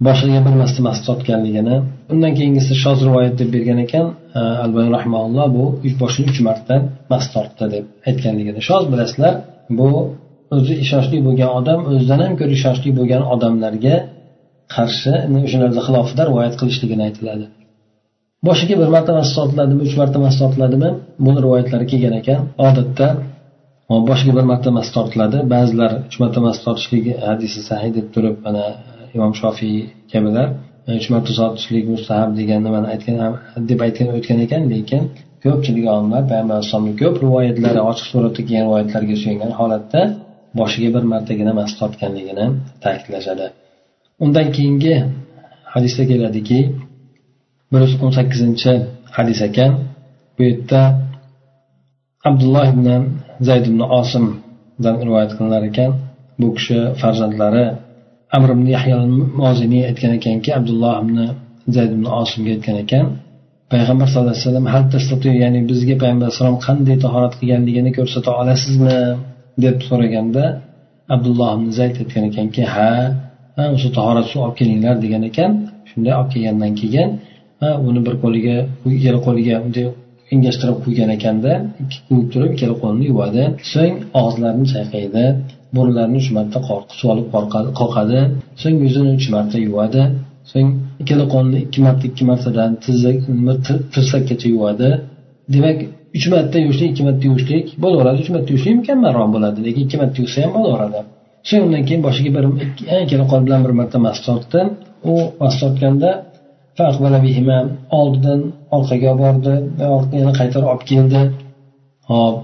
boshiga 0.07 0.39
bir 0.45 0.53
marta 0.61 0.79
mas 0.87 0.99
totganligini 1.07 1.75
undan 2.13 2.33
keyingisi 2.39 2.73
shoz 2.83 2.99
rivoyat 3.07 3.35
deb 3.41 3.49
bergan 3.55 3.79
ekan 3.85 4.05
e, 4.39 4.39
albani 4.65 4.89
rahmaulloh 4.97 5.47
bu 5.57 5.63
boshini 6.01 6.27
uch 6.31 6.39
marta 6.47 6.75
mas 7.11 7.25
tortdi 7.33 7.65
deb 7.75 7.85
aytganligini. 8.09 8.59
Shoz 8.69 8.83
bilasizlar 8.91 9.33
bu 9.79 9.89
o'zi 10.55 10.73
ishonchli 10.85 11.17
bo'lgan 11.27 11.51
odam 11.59 11.79
o'zidan 11.91 12.19
ham 12.25 12.33
ko'ra 12.39 12.53
ishonchli 12.59 12.89
bo'lgan 12.99 13.23
odamlarga 13.33 13.95
qarshi 14.75 15.13
o'shalarni 15.45 15.81
xilofida 15.87 16.23
rivoyat 16.29 16.55
qilishligini 16.59 17.03
aytiladi. 17.07 17.45
Boshiga 18.47 18.75
bir 18.81 18.89
marta 18.95 19.11
masjid 19.17 19.35
tortiladimi 19.39 19.81
uch 19.87 19.95
marta 20.01 20.17
masjid 20.25 20.39
tortiladimi 20.43 20.89
buni 21.25 21.39
rivoyatlari 21.45 21.85
kelgan 21.91 22.13
ekan. 22.21 22.39
Odatda 22.67 23.07
boshiga 23.89 24.33
bir 24.37 24.45
marta 24.51 24.69
mas 24.77 24.87
tortiladi 24.95 25.37
ba'zilar 25.53 25.91
uch 26.07 26.17
marta 26.21 26.39
mas 26.45 26.57
tortishligi 26.65 27.13
hadisi 27.29 27.59
sahiy 27.69 27.91
deb 27.97 28.07
turib 28.13 28.35
mana 28.45 28.63
imom 29.15 29.33
shofiy 29.41 29.75
kabilar 30.11 30.47
uch 30.99 31.07
marta 31.13 31.31
tortishlik 31.39 31.85
mustahab 31.93 32.29
degan 32.39 32.59
nimani 32.67 32.87
aytgan 32.93 33.17
deb 33.69 33.79
aytgan 33.85 34.07
o'tgan 34.17 34.39
ekan 34.45 34.61
lekin 34.73 35.01
ko'pchilik 35.43 35.85
olimlar 35.93 36.21
payg'ambar 36.31 36.55
alayhisalomni 36.57 36.93
ko'p 37.01 37.15
rivoyatlari 37.25 37.79
ochiq 37.89 38.07
suratda 38.13 38.41
kelgan 38.47 38.63
rivoyatlarga 38.67 39.15
suyangan 39.21 39.51
holatda 39.59 40.01
boshiga 40.59 40.89
bir 40.95 41.03
martagina 41.13 41.51
mas 41.59 41.71
tortganligini 41.79 42.45
ta'kidlashadi. 42.83 43.45
Undan 44.23 44.47
keyingi 44.55 44.93
hadisda 45.73 46.03
keladiki 46.11 46.59
bir 47.75 47.81
yuz 47.85 47.93
o'n 48.05 48.13
sakkizinchi 48.17 48.71
hadis 49.17 49.39
ekan. 49.47 49.71
Bu 50.35 50.41
yerda 50.49 50.81
abdulloh 52.29 52.65
ibn 52.73 52.87
zayd 53.47 53.65
ibn 53.71 53.81
osimdan 53.99 54.95
rivoyat 55.07 55.31
qilinar 55.37 55.63
ekan. 55.71 55.91
Bu 56.39 56.47
kishi 56.57 56.79
farzandlari 57.01 57.65
amr 58.35 58.49
ibn 58.55 58.65
yahyo 58.75 58.97
moziniy 59.41 59.83
aytgan 59.89 60.11
ekanki 60.19 60.49
abdulloh 60.59 60.93
ibn 61.03 61.17
zayd 61.75 61.91
ibn 61.95 62.05
osimga 62.21 62.51
aytgan 62.55 62.77
ekan 62.83 63.05
payg'ambar 63.71 64.07
sallallohu 64.11 64.35
alayhi 64.35 64.47
vasallam 64.47 65.37
ya'ni 65.43 65.59
bizga 65.71 65.95
payg'ambar 66.01 66.27
alayhisalom 66.27 66.57
qanday 66.67 66.97
tahorat 67.05 67.33
qilganligini 67.39 67.91
ko'rsata 67.97 68.29
olasizmi? 68.41 68.99
deb 69.63 69.77
so'raganda 69.87 70.43
abdulloh 71.15 71.49
ibn 71.57 71.67
zayd 71.79 71.95
aytgan 72.01 72.23
ekanki 72.31 72.63
ha 72.73 72.91
o'sha 73.75 73.89
tahorat 73.97 74.25
suv 74.31 74.39
olib 74.45 74.55
kelinglar 74.61 74.95
degan 75.05 75.23
ekan. 75.29 75.51
Shunday 75.89 76.13
olib 76.19 76.29
kelgandan 76.33 76.73
keyin 76.81 77.09
uni 77.87 78.01
bir 78.07 78.15
qo'liga 78.23 78.55
ikkala 78.95 79.19
qo'liga 79.27 79.55
bunday 79.63 79.87
engashtirib 80.33 80.77
qo'ygan 80.85 81.09
ekanda 81.17 81.51
ikki 81.83 81.97
qo'yib 82.07 82.27
turib 82.33 82.51
ikkala 82.55 82.75
qo'lini 82.83 83.05
yuvadi. 83.11 83.43
So'ng 83.73 83.95
og'izlarini 84.19 84.67
chayqaydi 84.73 85.23
burunlarini 85.75 86.17
uch 86.21 86.29
marta 86.37 86.59
suv 86.99 87.07
olib 87.13 87.27
qoqadi 87.81 88.19
so'ng 88.61 88.77
yuzini 88.85 89.11
uch 89.17 89.27
marta 89.35 89.57
yuvadi. 89.67 90.01
So'ng 90.51 90.69
ikkala 91.01 91.25
qo'lni 91.33 91.57
ikki 91.65 91.79
marta 91.87 92.03
ikki 92.11 92.23
martadan 92.31 92.71
tirsakkacha 93.93 94.47
yuvadi. 94.55 94.89
Demak 95.53 95.77
uch 96.17 96.27
marta 96.33 96.57
yuvishlik 96.65 96.89
ikki 96.93 97.03
marta 97.07 97.23
yuvishlik 97.29 97.65
bo'laveradi. 97.83 98.17
Uch 98.23 98.31
marta 98.35 98.49
yuvishlik 98.53 98.75
mukammalroq 98.81 99.29
bo'ladi 99.35 99.59
lekin 99.67 99.81
ikki 99.87 99.97
marta 100.01 100.17
yuvsa 100.23 100.37
ham 100.43 100.51
bo'laveradi. 100.57 100.99
So'ng 101.49 101.61
undan 101.67 101.83
keyin 101.87 102.01
boshiga 102.07 102.31
bir 102.37 102.45
ikkala 103.03 103.25
qo'l 103.31 103.41
bilan 103.47 103.61
bir 103.65 103.73
marta 103.79 103.97
mas 104.05 104.17
tortdi. 104.27 104.59
U 105.11 105.13
mas 105.41 105.55
tortganda 105.61 106.09
oldidan 107.99 108.41
orqaga 108.77 109.11
bordi 109.21 109.53
yana 110.19 110.33
qaytarib 110.39 110.67
olib 110.73 110.85
keldi. 110.91 111.21
Hop 112.11 112.35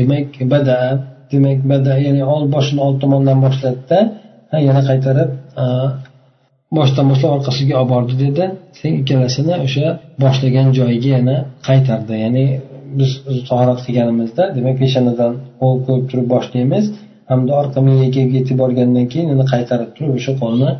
demak 0.00 0.32
bada 0.52 0.76
demak 1.32 1.60
bada 1.72 1.92
ya'ni 2.04 2.22
ol 2.34 2.44
boshini 2.54 2.80
old 2.86 2.96
tomondan 3.02 3.38
boshladida 3.44 3.98
yana 4.66 4.82
qaytarib 4.88 5.30
boshdan 6.78 7.04
boshlab 7.10 7.30
orqasiga 7.38 7.74
olib 7.80 7.90
bordi 7.94 8.14
dedi. 8.24 8.44
Sen 8.80 8.92
ikkalasini 9.00 9.54
o'sha 9.66 9.86
boshlagan 10.24 10.68
joyiga 10.78 11.10
yana 11.16 11.36
qaytardi. 11.68 12.14
Ya'ni 12.24 12.44
biz 12.98 13.10
tahorat 13.48 13.80
qilganimizda 13.86 14.44
demak 14.56 14.76
peshonadan 14.82 15.32
qo'l 15.60 15.76
qo'yib 15.86 16.04
turib 16.10 16.28
boshlaymiz. 16.34 16.84
Hamda 17.30 17.52
orqa 17.60 17.78
miyaga 17.86 18.08
kelib 18.16 18.32
yetib 18.38 18.56
borgandan 18.62 19.06
keyin 19.12 19.28
uni 19.34 19.44
qaytarib 19.52 19.90
turib 19.96 20.12
o'sha 20.18 20.32
qo'lni 20.42 20.70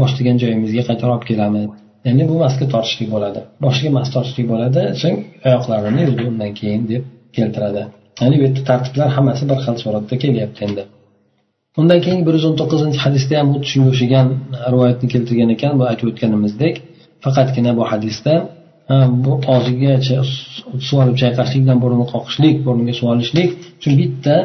boshlagan 0.00 0.36
joyimizga 0.42 0.82
qaytarib 0.88 1.12
olib 1.14 1.26
kelamiz. 1.30 1.64
Ya'ni 2.06 2.24
bu 2.30 2.34
masga 2.44 2.66
tortishlik 2.74 3.08
bo'ladi. 3.14 3.40
Boshiga 3.64 3.90
mas 3.98 4.08
tortishlik 4.14 4.46
bo'ladi 4.52 4.82
so'ng 5.02 5.18
oyoqlarini 5.48 6.00
yuvdi 6.06 6.22
undan 6.30 6.52
keyin 6.60 6.82
deb 6.92 7.02
keltiradi. 7.36 7.82
Ya'ni 8.20 8.34
bu 8.38 8.42
yerda 8.46 8.62
tartiblar 8.70 9.08
hammasi 9.16 9.44
bir 9.50 9.58
xil 9.64 9.76
suratda 9.82 10.14
kelyapti 10.24 10.60
endi. 10.66 10.82
Undan 11.80 12.00
keyin 12.04 12.22
bir 12.26 12.34
yuz 12.36 12.44
o'n 12.48 12.56
to'qqizinchi 12.60 12.98
hadisda 13.04 13.34
ham 13.40 13.48
xuddi 13.54 13.68
shunga 13.72 13.88
o'xshagan 13.92 14.26
rivoyatni 14.72 15.06
keltirgan 15.14 15.50
ekan 15.56 15.72
bu 15.80 15.84
aytib 15.90 16.06
o'tganimizdek. 16.10 16.74
Faqatgina 17.24 17.72
bu 17.78 17.84
hadisda 17.92 18.34
bu 19.24 19.32
og'ziga 19.54 19.92
suv 20.88 20.96
olib 21.02 21.16
chayqashlik 21.22 21.60
bilan 21.64 21.78
burnini 21.82 22.06
qoqishlik 22.14 22.56
burniga 22.66 22.94
suv 22.98 23.06
olishlik 23.14 23.50
shu 23.82 23.90
bitta 24.00 24.36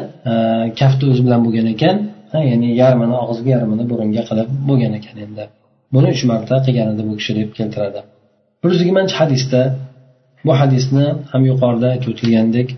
kafti 0.80 1.04
o'zi 1.10 1.22
bilan 1.26 1.40
bo'lgan 1.46 1.66
ekan. 1.74 1.96
Ya'ni 2.50 2.68
yarmini 2.82 3.16
og'ziga 3.24 3.50
yarmini 3.56 3.84
burunga 3.90 4.22
qilib 4.28 4.48
bo'lgan 4.68 4.92
ekan 4.98 5.16
endi. 5.26 5.44
Buni 5.94 6.08
uch 6.14 6.22
marta 6.30 6.56
qilgan 6.66 6.88
edi 6.92 7.02
bu 7.08 7.14
kishi 7.20 7.32
deb 7.38 7.50
keltiradi. 7.58 8.00
Bir 8.60 8.68
yuz 8.72 8.80
yigirmanchi 8.82 9.14
hadisda 9.20 9.60
bu 10.46 10.52
hadisni 10.60 11.06
ham 11.30 11.42
yuqorida 11.50 11.86
aytib 11.94 12.08
o'tilgandek 12.12 12.68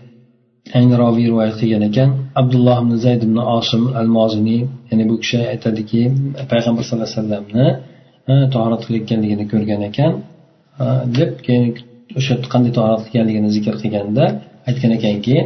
ayni 0.78 0.94
roviy 1.02 1.26
rivoyat 1.30 1.56
qilgan 1.60 1.82
ekan. 1.90 2.08
Abdulloh 2.40 2.76
ibn 2.84 2.92
zayd 3.04 3.20
ibn 3.26 3.38
osim 3.58 3.82
al 4.00 4.08
moziniy 4.18 4.60
ya'ni 4.90 5.04
bu 5.10 5.16
kishi 5.22 5.38
aytadiki 5.52 6.00
payg'ambar 6.52 6.82
sallallohu 6.88 7.08
alayhi 7.08 7.20
vasallamni 7.20 7.66
tahorat 8.54 8.82
qilayotganligini 8.86 9.44
ko'rgan 9.52 9.80
ekan. 9.90 10.12
Deb 11.18 11.30
keyin 11.46 11.64
o'sha 12.18 12.34
qanday 12.52 12.72
tahorat 12.76 13.00
qilganligini 13.06 13.50
zikr 13.56 13.74
qilganda 13.82 14.24
aytgan 14.68 14.92
ekanki 14.98 15.36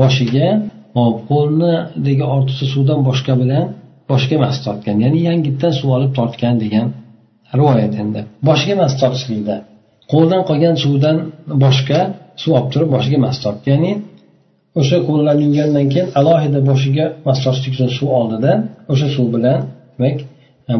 boshiga 0.00 0.48
qo'lnidagi 1.30 2.24
ortiqcha 2.36 2.66
suvdan 2.74 3.00
boshqa 3.08 3.32
bilan 3.42 3.64
boshga 4.10 4.34
emas 4.40 4.56
tortgan 4.64 4.96
ya'ni 5.04 5.20
yangitdan 5.28 5.72
suv 5.78 5.88
olib 5.96 6.12
tortgan 6.18 6.54
degan 6.64 6.86
rivoyat 7.58 7.94
endi. 8.02 8.20
Boshiga 8.48 8.72
emas 8.78 8.92
tortishlikda 9.00 9.56
qo'ldan 10.12 10.42
qolgan 10.48 10.76
suvdan 10.84 11.16
boshqa 11.64 12.00
suv 12.42 12.50
olib 12.58 12.68
turib 12.72 12.88
boshiga 12.94 13.16
emas 13.22 13.36
tortdi 13.44 13.66
ya'ni 13.74 13.92
o'sha 14.80 14.98
qo'llarni 15.08 15.44
yuvgandan 15.48 15.86
keyin 15.92 16.08
alohida 16.20 16.60
boshiga 16.70 17.04
mas 17.26 17.38
tortishlik 17.44 17.72
uchun 17.76 17.90
suv 17.98 18.08
oldida 18.20 18.52
o'sha 18.92 19.08
suv 19.16 19.26
bilan 19.34 19.58
demak 19.98 20.18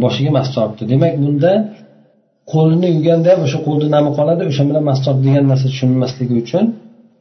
boshiga 0.04 0.30
mas 0.38 0.49
tortdi. 0.56 0.82
Demak 0.92 1.14
bunda 1.23 1.52
qo'lni 2.53 2.89
yuvganda 2.95 3.29
ham 3.33 3.41
o'sha 3.47 3.59
qo'lni 3.67 3.89
nami 3.97 4.11
qoladi 4.19 4.43
o'sha 4.51 4.63
bilan 4.69 4.85
mas 4.91 4.99
degan 5.27 5.45
narsa 5.51 5.67
tushunilmasligi 5.73 6.35
uchun 6.45 6.65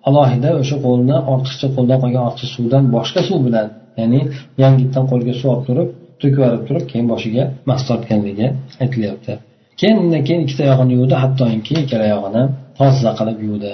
alohida 0.08 0.50
o'sha 0.62 0.78
qo'lni 0.86 1.16
ortiqcha 1.34 1.68
qo'ldan 1.76 1.98
qolgan 2.04 2.24
ortiqcha 2.30 2.50
suvdan 2.56 2.84
boshqa 2.96 3.22
suv 3.30 3.40
bilan 3.48 3.68
ya'ni 4.00 4.22
yangitdan 4.64 5.04
qo'lga 5.12 5.34
suv 5.40 5.50
olib 5.54 5.66
turib 5.70 5.90
to'kib 6.22 6.38
yuborib 6.40 6.64
turib 6.68 6.86
keyin 6.92 7.08
boshiga 7.14 7.44
mas 7.70 7.82
tortganligi 7.90 8.48
aytilyapti. 8.84 9.34
Keyin 9.80 9.98
undan 10.04 10.22
keyin 10.28 10.42
ikkita 10.46 10.62
oyog'ini 10.68 10.94
yuvdi 11.00 11.16
hattoki 11.24 11.74
ikkala 11.84 12.04
oyog'ini 12.10 12.44
toza 12.78 13.12
qilib 13.20 13.40
yuvdi. 13.48 13.72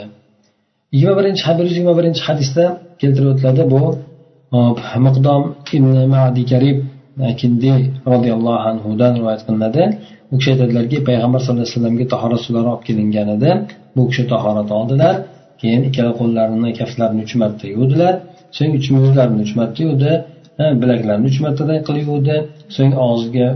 Yigirma 0.94 1.16
birinchi 1.20 1.44
bir 1.58 1.66
yuz 1.68 1.76
yigirma 1.78 1.96
birinchi 2.00 2.22
hadisda 2.28 2.64
keltirib 3.02 3.30
o'tiladi 3.34 3.64
bu 3.74 3.82
uh, 4.56 4.72
miqdom 5.06 5.44
ibn 5.78 5.92
madi 6.14 6.44
karib 6.52 6.78
kindi 7.42 7.72
roziyallohu 8.12 8.60
anhudan 8.70 9.12
rivoyat 9.20 9.42
qilinadi. 9.48 9.84
U 10.32 10.36
kishi 10.40 10.50
aytadilarki 10.54 10.98
payg'ambar 11.08 11.40
sallallohu 11.42 11.66
alayhi 11.66 11.76
vasallamga 11.78 12.06
tahorat 12.14 12.42
suvlari 12.46 12.68
olib 12.74 12.84
kelinganida 12.90 13.52
bu 13.96 14.02
kishi 14.10 14.24
tahorat 14.34 14.70
oldilar 14.80 15.16
keyin 15.62 15.82
ikkala 15.90 16.12
qo'llarini 16.20 16.70
kaftlarini 16.80 17.22
uch 17.28 17.36
marta 17.42 17.66
yuvdilar. 17.76 18.14
So'ng 18.58 18.72
uch 18.80 18.88
yuzlarini 18.96 19.42
uch 19.46 19.54
marta 19.60 19.80
yuvdi 19.88 20.12
bilaklarini 20.82 21.26
uch 21.32 21.40
martaday 21.46 21.80
qilib 21.88 22.06
yuvdi. 22.12 22.36
So'ng 22.76 22.94
og'ziga 23.08 23.48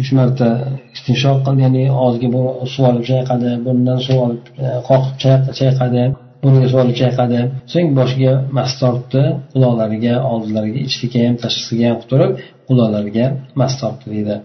uch 0.00 0.10
marta 0.18 0.48
istinshoq 0.96 1.38
qildi 1.46 1.60
ya'ni 1.66 1.84
og'ziga 2.04 2.28
suv 2.74 2.84
olib 2.90 3.04
chayqadi 3.10 3.50
burnidan 3.64 3.98
suv 4.06 4.18
olib 4.24 4.42
e, 4.64 4.66
qoqib 4.88 5.14
chayqadi. 5.58 6.04
Bunga 6.42 6.66
suv 6.70 6.78
olib 6.84 6.96
chayqadi. 7.02 7.40
So'ng 7.72 7.88
boshiga 7.98 8.32
mast 8.58 8.76
tortdi. 8.82 9.22
Quloqlariga 9.52 10.14
oldilariga 10.32 10.80
ichiga 10.88 11.20
ham 11.26 11.36
tashqisiga 11.44 11.84
ham 11.90 11.98
quturib 12.02 12.30
turib 12.32 12.66
quloqlariga 12.68 13.26
mast 13.60 13.76
tortdi 13.82 14.06
deydi. 14.14 14.36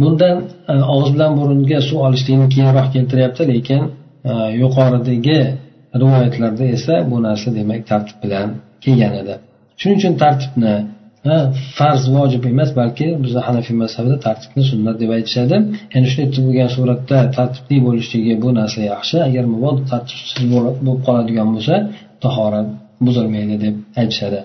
Bundan 0.00 0.36
e, 0.72 0.74
og'iz 0.94 1.10
bilan 1.16 1.32
burunga 1.40 1.78
suv 1.88 1.98
olishlikni 2.06 2.46
keyinroq 2.54 2.88
keltiryapti 2.94 3.42
lekin 3.52 3.82
e, 4.30 4.32
yuqoridagi 4.62 5.40
rivoyatlarda 6.00 6.64
esa 6.76 6.94
bu 7.10 7.16
narsa 7.26 7.48
demak 7.58 7.82
tartib 7.90 8.18
bilan 8.24 8.48
kelgan 8.84 9.14
edi. 9.22 9.34
Shuning 9.80 9.98
uchun 10.00 10.14
tartibni 10.22 10.74
farz 11.78 12.02
vojib 12.16 12.42
emas 12.52 12.70
balki 12.80 13.06
bizni 13.24 13.40
hanafiy 13.48 13.76
mazhabida 13.82 14.16
tartibni 14.26 14.62
sunnat 14.70 14.96
deb 15.02 15.10
aytishadi. 15.16 15.56
Ya'ni 15.94 16.06
shunday 16.12 16.40
bo'lgan 16.46 16.70
suratda 16.76 17.18
tartibli 17.36 17.76
bo'lishligi 17.86 18.34
bu 18.44 18.48
narsa 18.60 18.80
yaxshi. 18.92 19.16
Agar 19.28 19.44
mabodo 19.54 19.80
tartibsiz 19.92 20.42
bo'lib 20.52 21.00
qoladigan 21.06 21.48
bo'lsa 21.54 21.74
tahorat 22.24 22.66
buzilmaydi 23.06 23.56
deb 23.64 23.74
aytishadi. 24.00 24.40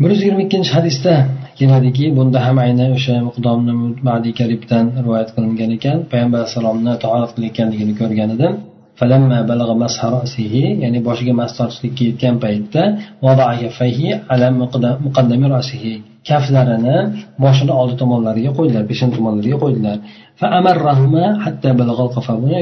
Bir 0.00 0.10
yuz 0.12 0.20
yigirma 0.22 0.42
ikkinchi 0.46 0.70
hadisda 0.78 1.12
keladiki 1.58 2.04
bunda 2.18 2.38
ham 2.46 2.56
aynan 2.66 2.90
o'sha 2.98 3.14
miqdomni 3.28 3.74
madiy 4.08 4.34
karibdan 4.40 4.84
rivoyat 5.04 5.30
qilingan 5.36 5.70
ekan. 5.76 5.96
Payg'ambar 6.12 6.38
alayhissalomni 6.40 6.92
tahorat 7.04 7.30
qilayotganligini 7.36 7.94
ko'rgan 8.00 8.30
ya'ni 10.84 10.98
boshiga 11.08 11.32
mas 11.40 11.52
tortishlikka 11.58 12.02
yetgan 12.08 12.36
paytda 12.44 12.82
kaflarini 16.28 16.96
boshini 17.44 17.72
oldi 17.80 17.94
tomonlariga 18.02 18.50
qo'ydilar 18.58 18.84
peshin 18.90 19.08
tomonlariga 19.16 19.56
qo'ydilar 19.62 19.96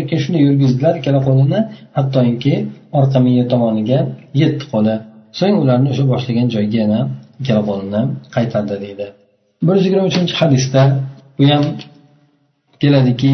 keyin 0.09 0.23
shunday 0.25 0.43
yurgizdilar 0.49 0.93
ikkala 1.01 1.21
qo'lini 1.29 1.61
hattoki 1.97 2.55
orqa 2.99 3.19
miya 3.27 3.45
tomoniga 3.53 3.99
yetdi 4.41 4.65
qo'li 4.73 4.95
so'ng 5.39 5.57
ularni 5.63 5.89
o'sha 5.93 6.05
boshlagan 6.13 6.47
joyga 6.55 6.79
yana 6.85 7.01
ikkala 7.41 7.63
qo'lini 7.69 8.01
qaytardi 8.35 8.75
deydi 8.85 9.07
bir 9.67 9.75
yuz 9.77 9.85
yigirma 9.87 10.07
uchinchi 10.13 10.35
hadisda 10.41 10.83
bu 11.39 11.45
ham 11.51 11.65
keladiki 12.83 13.33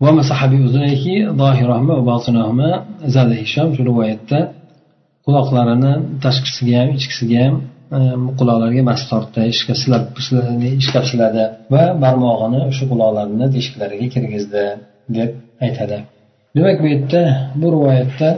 ومسح 0.00 0.38
بأذنيه 0.46 1.04
ظاهرهما 1.42 1.94
وباطنهما 1.98 2.70
زاد 3.14 3.30
هشام 3.42 3.68
shu 3.76 3.82
rivoyatda 3.88 4.38
quloqlarini 5.26 5.92
tashqisiga 6.24 6.74
ham 6.80 6.88
ichkisiga 6.98 7.38
ham 7.44 7.54
e, 7.96 8.00
quloqlarga 8.38 8.82
mas 8.90 9.00
tortdi 9.10 9.40
silab 9.82 10.04
ishqab 10.82 11.04
siladi 11.10 11.44
va 11.72 11.82
barmog'ini 12.02 12.60
o'sha 12.70 12.84
quloqlarini 12.92 13.46
teshiklariga 13.54 14.06
kirgizdi 14.14 14.64
deb 15.16 15.30
aytadi 15.66 15.98
demak 16.56 16.76
bu 16.82 16.86
yerda 16.94 17.22
bu 17.60 17.66
rivoyatda 17.74 18.28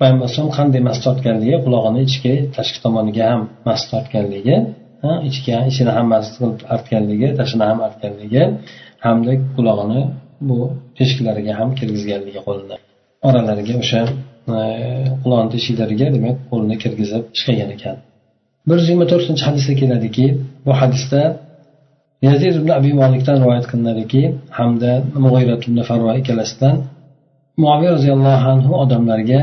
payg'ambar 0.00 0.24
alayhisalom 0.26 0.52
qanday 0.58 0.80
mas 0.88 0.98
tortganligi 1.06 1.56
qulog'ini 1.66 2.00
ichki 2.08 2.34
tashqi 2.56 2.78
tomoniga 2.84 3.24
ham 3.30 3.42
mas 3.68 3.80
tortganligi 3.92 4.56
ichga 5.30 5.56
ichini 5.70 5.92
ham 5.96 6.06
mas 6.14 6.26
qilib 6.34 6.58
artganligi 6.74 7.28
tashini 7.40 7.64
ham 7.70 7.78
artganligi 7.88 8.42
hamda 9.04 9.32
qulog'ini 9.56 10.00
bu 10.47 10.57
teshiklariga 10.97 11.53
ham 11.59 11.69
kirgizganligi 11.79 12.41
qo'lini 12.47 12.77
oralariga 13.27 13.75
o'sha 13.83 14.01
e, 14.55 14.59
teshiklariga 15.55 16.07
demak 16.15 16.35
qo'lini 16.51 16.75
kirgizib 16.83 17.23
chiqagan 17.37 17.69
ekan. 17.75 17.95
Bir 18.67 18.75
yuz 18.79 18.87
yigirma 18.89 19.07
to'rtinchi 19.11 19.43
hadisda 19.49 19.73
keladiki 19.81 20.25
bu 20.65 20.71
hadisda 20.81 21.21
yazid 22.27 22.53
ibn 22.59 22.69
abi 22.79 22.91
molikdan 23.01 23.37
rivoyat 23.43 23.65
qilinadiki 23.71 24.21
hamda 24.57 24.91
mug'iyrat 25.25 25.61
ibn 25.67 25.77
farvo 25.89 26.11
ikkalasidan 26.19 26.75
muaviy 27.61 27.89
roziyallohu 27.95 28.45
anhu 28.53 28.71
odamlarga 28.83 29.41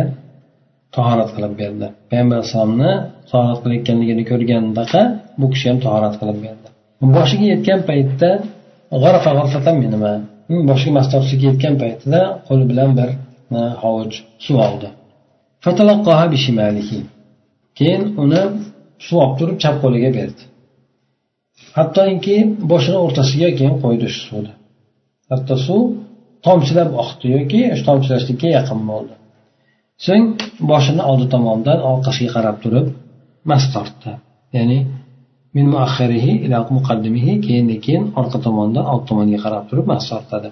tahorat 0.96 1.30
qilib 1.36 1.54
berdi. 1.62 1.86
Payg'ambar 2.10 2.36
alayhissalomni 2.38 2.92
tahorat 3.30 3.58
qilayotganligini 3.64 4.24
ko'rgandaqa 4.30 5.02
bu 5.40 5.46
kishi 5.52 5.66
ham 5.70 5.78
tahorat 5.86 6.14
qilib 6.20 6.38
berdi. 6.46 6.66
Boshiga 7.16 7.46
yetgan 7.52 7.80
paytda 7.90 8.30
boshiga 9.04 10.12
boshqa 10.70 11.02
tortishga 11.12 11.44
yetgan 11.50 11.74
paytida 11.82 12.20
qo'li 12.48 12.64
bilan 12.70 12.90
bir 12.98 13.10
hovuch 13.82 14.16
suv 14.44 14.56
oldi. 14.66 14.88
Keyin 17.78 18.02
uni 18.22 18.42
suv 19.06 19.18
olib 19.24 19.34
turib 19.38 19.56
chap 19.62 19.76
qo'liga 19.84 20.10
berdi. 20.18 20.42
Hattoki 21.76 22.36
boshini 22.72 22.98
o'rtasiga 23.04 23.48
keyin 23.58 23.76
qo'ydi 23.84 24.06
shu 24.14 24.20
suvni. 24.28 24.52
Hatto 25.30 25.54
suv 25.66 25.82
tomchilab 26.46 26.90
oqdi 27.02 27.26
yoki 27.36 27.60
tomchilashlikka 27.88 28.48
yaqin 28.58 28.80
bo'ldi. 28.90 29.14
So'ng 30.06 30.26
boshini 30.70 31.02
oldi 31.10 31.26
tomondan 31.34 31.78
orqasiga 31.92 32.30
qarab 32.36 32.56
turib 32.64 32.86
mast 33.50 33.68
tortdi. 33.74 34.10
Ya'ni 34.56 34.78
min 35.56 35.66
muaxirihi 35.74 36.32
ila 36.46 36.58
muqaddimihi 36.78 37.32
keyin 37.46 37.66
keyin 37.84 38.04
orqa 38.20 38.38
tomondan 38.46 38.84
old 38.92 39.04
tomonga 39.10 39.38
qarab 39.44 39.64
turib 39.70 39.86
mas 39.92 40.04
tortadi 40.10 40.48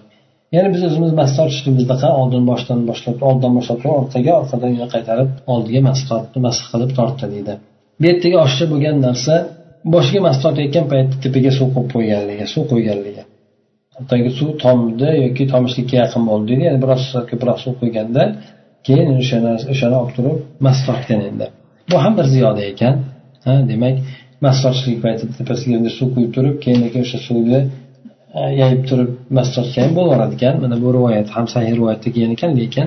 ya'ni 0.55 0.69
biz 0.75 0.83
o'zimiz 0.89 1.13
mas 1.21 1.31
tortishligimizda 1.39 2.09
oldin 2.21 2.43
boshdan 2.51 2.81
boshlab 2.91 3.17
oldindan 3.29 3.53
boshlab 3.59 3.79
turib 3.83 3.95
orqaga 4.01 4.33
orqadan 4.41 4.71
yana 4.77 4.89
qaytarib 4.95 5.31
oldiga 5.55 5.81
mas 5.89 6.01
tortdi 6.11 6.37
mas 6.47 6.57
qilib 6.71 6.91
tortdi 6.99 7.27
deydi. 7.35 7.55
Bu 8.01 8.05
yerdagi 8.11 8.37
oshcha 8.47 8.65
bo'lgan 8.73 8.97
narsa 9.07 9.35
boshiga 9.95 10.21
mas 10.27 10.37
tortayotgan 10.45 10.87
paytda 10.93 11.17
tepaga 11.25 11.51
suv 11.59 11.69
qo'yib 11.75 11.91
qo'yganligi 11.95 12.45
suv 12.55 12.65
qo'yganligi. 12.73 13.23
Hattoki 13.97 14.31
suv 14.39 14.51
tomdi 14.65 15.09
yoki 15.25 15.45
tomishlikka 15.53 15.97
yaqin 16.03 16.23
bo'ldi 16.31 16.47
deydi 16.51 16.65
ya'ni 16.69 16.81
biroz 16.85 17.05
ko'proq 17.31 17.59
suv 17.65 17.75
qo'yganda 17.81 18.23
keyin 18.87 19.09
o'shani 19.21 19.53
o'shani 19.73 19.97
olib 20.01 20.13
turib 20.17 20.39
mast 20.67 20.83
tortgan 20.89 21.21
endi 21.31 21.47
bu 21.91 21.97
ham 22.05 22.13
bir 22.19 22.27
ziyoda 22.35 22.63
ekan 22.73 22.95
ha 23.47 23.53
demak 23.71 23.97
mast 24.45 24.63
paytida 25.05 25.33
tepasiga 25.41 25.91
suv 25.99 26.09
quyib 26.15 26.31
turib 26.37 26.57
keyin 26.65 26.81
o'sha 27.03 27.19
suvni 27.27 27.61
e, 28.39 28.41
yayib 28.61 28.83
turib 28.89 29.11
mast 29.37 29.55
ham 29.85 29.91
bo'laveradi 29.99 30.35
ekan. 30.39 30.55
Mana 30.65 30.77
bu 30.83 30.89
rivoyat 30.97 31.29
ham 31.37 31.47
sahih 31.55 31.73
rivoyatda 31.79 32.09
kelgan 32.15 32.33
ekan 32.37 32.51
lekin 32.61 32.87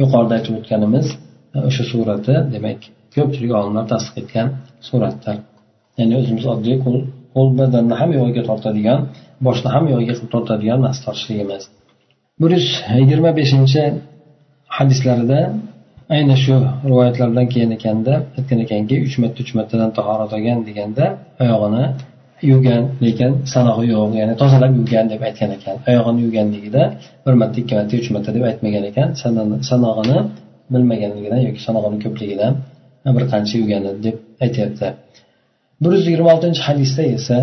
yuqorida 0.00 0.32
aytib 0.38 0.54
o'tganimiz 0.58 1.06
e, 1.54 1.58
o'sha 1.68 1.84
surati 1.92 2.34
demak 2.54 2.80
ko'pchilik 3.14 3.52
olimlar 3.60 3.84
tasdiq 3.92 4.14
etgan 4.22 4.46
suratdir. 4.88 5.36
Ya'ni 5.98 6.14
o'zimiz 6.20 6.44
oddiy 6.54 6.76
qo'l 6.84 6.96
qo'l 7.34 7.48
badanni 7.60 7.94
ham 8.00 8.10
yog'iga 8.18 8.42
tortadigan 8.50 9.00
boshni 9.46 9.68
ham 9.74 9.84
yog'iga 9.92 10.14
qilib 10.18 10.30
tortadigan 10.34 10.78
mast 10.86 11.00
tortishligimiz 11.06 11.46
emas 11.46 11.64
bir 12.40 12.50
yuz 12.56 12.66
yigirma 12.98 13.30
beshinchi 13.40 13.82
hadislarida 14.76 15.40
ayni 16.14 16.36
shu 16.44 16.54
rivoyatlardan 16.88 17.46
keyin 17.52 17.70
ekanda 17.78 18.12
aytgan 18.38 18.58
ekanki 18.66 18.94
uch 19.06 19.16
marta 19.22 19.38
uch 19.44 19.52
martadan 19.58 19.90
tahorat 19.98 20.30
olgan 20.36 20.58
deganda 20.68 21.04
oyog'ini 21.42 21.84
yuvgan 22.50 22.82
lekin 23.04 23.30
sanog'i 23.52 23.86
yo'q 23.94 24.10
ya'ni 24.20 24.34
tozalab 24.42 24.72
yuvgan 24.78 25.06
deb 25.12 25.20
aytgan 25.28 25.50
ekan. 25.56 25.76
Oyog'ini 25.90 26.20
yuvganligida 26.26 26.82
bir 27.24 27.34
marta 27.40 27.56
ikki 27.62 27.74
marta 27.78 27.94
uch 28.00 28.08
marta 28.14 28.30
deb 28.36 28.44
aytmagan 28.50 28.84
ekan. 28.90 29.08
Sanog'ini 29.70 30.18
bilmaganligidan 30.72 31.40
yoki 31.48 31.60
sanog'ini 31.66 31.98
ko'pligidan 32.04 32.52
bir 33.16 33.24
qancha 33.32 33.54
yuvgani 33.60 33.90
deb 34.06 34.16
aytyapti. 34.44 34.86
Bir 35.82 35.90
yuz 35.96 36.04
yigirma 36.08 36.30
oltinchi 36.34 36.62
hadisda 36.68 37.02
esa 37.16 37.36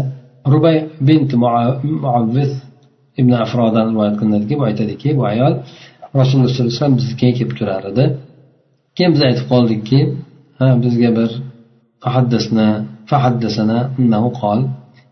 rubay 0.53 0.77
bint 1.07 1.31
muavviz 1.43 2.51
ibn 3.21 3.31
afrodan 3.43 3.85
rivoyat 3.93 4.15
qilinadiki 4.19 4.55
bu 4.59 4.63
aytadiki 4.69 5.09
bu 5.19 5.23
ayol 5.33 5.53
rasululloh 6.19 6.49
sollallohu 6.49 6.69
alayhi 6.69 6.79
vasallam 6.79 6.95
biznikiga 6.99 7.31
kelib 7.37 7.53
turar 7.59 7.83
edi. 7.91 8.05
Keyin 8.97 9.11
biz 9.15 9.21
aytib 9.29 9.45
qoldikki 9.53 9.99
ha 10.59 10.67
bizga 10.83 11.09
bir 11.17 11.29
fahaddasna 12.03 12.67
fahaddasana 13.11 13.79
qol. 14.41 14.59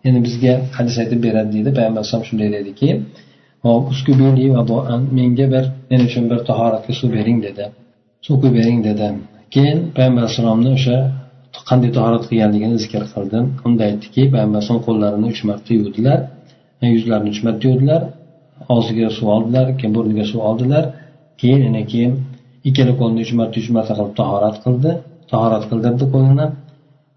Ya'ni 0.06 0.19
bizga 0.28 0.54
hadis 0.78 0.95
aytib 1.02 1.19
beradi 1.26 1.50
deydi. 1.56 1.69
Payg'ambar 1.78 2.02
alayhisalom 2.02 2.26
shunday 2.30 2.50
dediki 2.58 2.89
menga 5.19 5.45
bir 5.54 5.63
men 5.91 6.02
uchun 6.08 6.24
bir 6.32 6.39
tahoratga 6.50 6.93
suv 7.00 7.10
bering 7.17 7.38
dedi. 7.48 7.63
Suv 8.26 8.36
quyib 8.41 8.56
bering 8.60 8.80
dedi. 8.89 9.08
Keyin 9.54 9.80
payg'ambar 9.95 10.21
alayhissalomni 10.24 10.69
o'sha 10.78 10.98
qanday 11.69 11.91
tahorat 11.98 12.24
qilganligini 12.30 12.78
zikr 12.84 13.04
qildim. 13.13 13.45
Unda 13.65 13.82
aytdiki 13.89 14.21
payg'ambar 14.34 14.58
alayhisalom 14.58 14.84
qo'llarini 14.88 15.26
uch 15.34 15.41
marta 15.50 15.71
yuvdilar. 15.80 16.19
Yuzlarini 16.95 17.30
uch 17.34 17.41
marta 17.48 17.63
yuvdilar. 17.69 18.02
Og'ziga 18.76 19.08
suv 19.17 19.28
oldilar 19.36 19.65
keyin 19.80 19.91
burniga 19.98 20.26
suv 20.32 20.41
oldilar. 20.50 20.84
Keyin 21.41 21.62
yana 21.67 21.84
keyin 21.91 22.13
ikkala 22.69 22.93
qo'lni 23.01 23.19
uch 23.25 23.34
marta 23.39 23.56
uch 23.62 23.69
marta 23.78 23.93
qilib 23.97 24.13
tahorat 24.21 24.56
qildi. 24.65 24.91
Tahorat 25.32 25.63
qildirdi 25.69 26.06
qo'lini. 26.13 26.45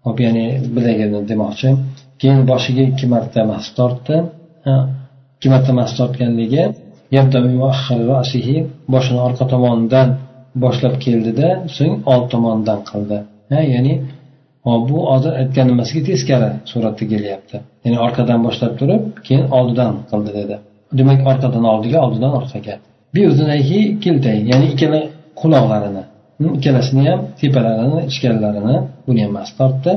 Hop 0.05 0.17
ya'ni 0.25 0.45
bilagini 0.75 1.19
demoqchi. 1.31 1.69
Keyin 2.21 2.41
boshiga 2.51 2.83
ikki 2.91 3.05
marta 3.13 3.39
mas 3.51 3.65
tortdi. 3.77 4.15
Ikki 5.35 5.47
marta 5.53 5.71
mas 5.79 5.91
tortganligi 5.99 6.63
boshini 8.93 9.19
orqa 9.27 9.45
tomonidan 9.53 10.07
boshlab 10.63 10.95
keldida 11.05 11.47
so'ng 11.77 11.95
old 12.11 12.25
tomonidan 12.33 12.79
qildi. 12.89 13.17
Ya'ni 13.73 13.93
bu 14.89 14.97
hozir 15.11 15.33
aytganimizga 15.41 16.01
teskari 16.09 16.49
suratda 16.71 17.03
kelyapti. 17.11 17.55
Ya'ni 17.85 17.97
orqadan 18.05 18.39
boshlab 18.47 18.73
turib 18.79 19.03
keyin 19.27 19.45
oldidan 19.57 19.93
qildi 20.11 20.31
dedi. 20.39 20.55
Demak 20.99 21.19
orqadan 21.31 21.63
oldiga 21.73 21.97
oldidan 22.05 22.31
orqaga. 22.39 22.75
Ya'ni 24.51 24.65
ikkala 24.73 25.01
quloqlarini 25.41 26.03
hm, 26.39 26.51
ikkalasini 26.57 27.03
ham 27.09 27.19
tepalarini 27.41 28.01
ichkarilarini 28.11 28.75
buni 29.07 29.21
ham 29.25 29.31
mas 29.37 29.49
tortdi 29.59 29.91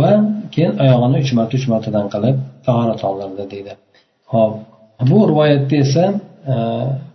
va 0.00 0.10
keyin 0.54 0.72
oyog'ini 0.84 1.16
uch 1.24 1.32
marta 1.38 1.54
uch 1.58 1.66
martadan 1.72 2.06
qilib 2.14 2.36
tahorat 2.66 3.00
oldirdi 3.08 3.44
deydi. 3.52 3.72
Ho'p 4.32 4.54
bu 5.10 5.18
rivoyatda 5.30 5.76
esa 5.84 6.04
e, 6.52 6.54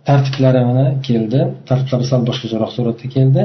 tartiblari 0.08 0.60
mana 0.70 0.86
keldi 1.08 1.40
tartiblari 1.68 2.04
sal 2.10 2.20
boshqacharoq 2.28 2.70
suratda 2.76 3.06
keldi. 3.16 3.42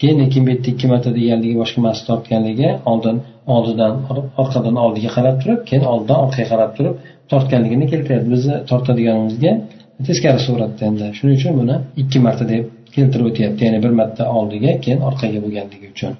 Keyin 0.00 0.18
keyin 0.32 0.44
bu 0.46 0.50
yerda 0.52 0.68
ikki 0.74 0.86
marta 0.92 1.10
deganligi 1.18 1.56
boshqa 1.62 1.80
mas 1.86 1.98
tortganligi 2.08 2.70
oldin 2.92 3.16
oldidan 3.56 3.94
orqadan 4.42 4.76
oldiga 4.84 5.10
qarab 5.16 5.36
turib 5.42 5.60
keyin 5.68 5.84
oldidan 5.92 6.18
orqaga 6.24 6.48
qarab 6.52 6.70
turib 6.76 6.94
tortganligini 7.32 7.86
keltiryapti. 7.92 8.28
Bizni 8.34 8.56
tortadiganimizga 8.70 9.52
teskari 10.08 10.40
suratda 10.48 10.82
endi. 10.90 11.06
Shuning 11.18 11.36
uchun 11.40 11.52
buni 11.60 11.76
ikki 12.02 12.18
marta 12.26 12.44
deb 12.52 12.64
keltirib 12.96 13.26
o'tyapti. 13.30 13.60
Ya'ni 13.66 13.78
bir 13.84 13.92
marta 14.00 14.22
oldiga 14.38 14.72
keyin 14.84 15.00
orqaga 15.08 15.38
bo'lganligi 15.44 15.86
uchun. 15.94 16.12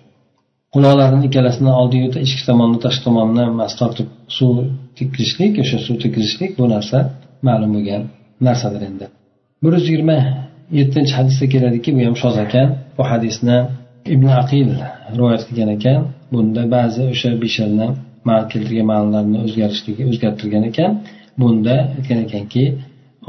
Quloqlarini 0.75 1.25
ikkalasini 1.29 1.73
oldiga 1.81 2.21
ichki 2.27 2.43
tomonni 2.49 2.79
tashqi 2.85 3.03
tomonni 3.09 3.45
mas 3.61 3.73
tortib 3.81 4.09
suv 4.39 4.55
tekkizishlik 4.99 5.53
o'sha 5.63 5.79
suv 5.87 5.97
tekkizishlik 6.05 6.51
bu 6.59 6.65
narsa 6.75 6.99
ma'lum 7.49 7.71
bo'lgan 7.77 8.03
narsadir 8.47 8.83
endi. 8.89 9.07
Bir 9.63 9.73
yuz 9.77 9.85
yigirma 9.89 10.19
yettinchi 10.81 11.13
hadisda 11.19 11.47
keladiki 11.55 11.91
bu 11.97 12.01
ham 12.09 12.17
shoz 12.23 12.37
ekan. 12.47 12.69
Bu 12.97 13.03
hadisni 13.11 13.59
ibn 14.15 14.27
aqil 14.43 14.69
rivoyat 15.17 15.43
qilgan 15.49 15.71
ekan. 15.77 16.01
Bunda 16.33 16.63
ba'zi 16.77 17.03
o'sha 17.13 17.31
bishirni 17.43 17.89
keltirgan 18.51 18.87
ma'nolarni 18.93 19.39
o'zgarishligi 19.47 20.03
o'zgartirgan 20.11 20.65
ekan. 20.71 20.91
Bunda 21.41 21.75
aytgan 21.97 22.19
ekanki 22.27 22.65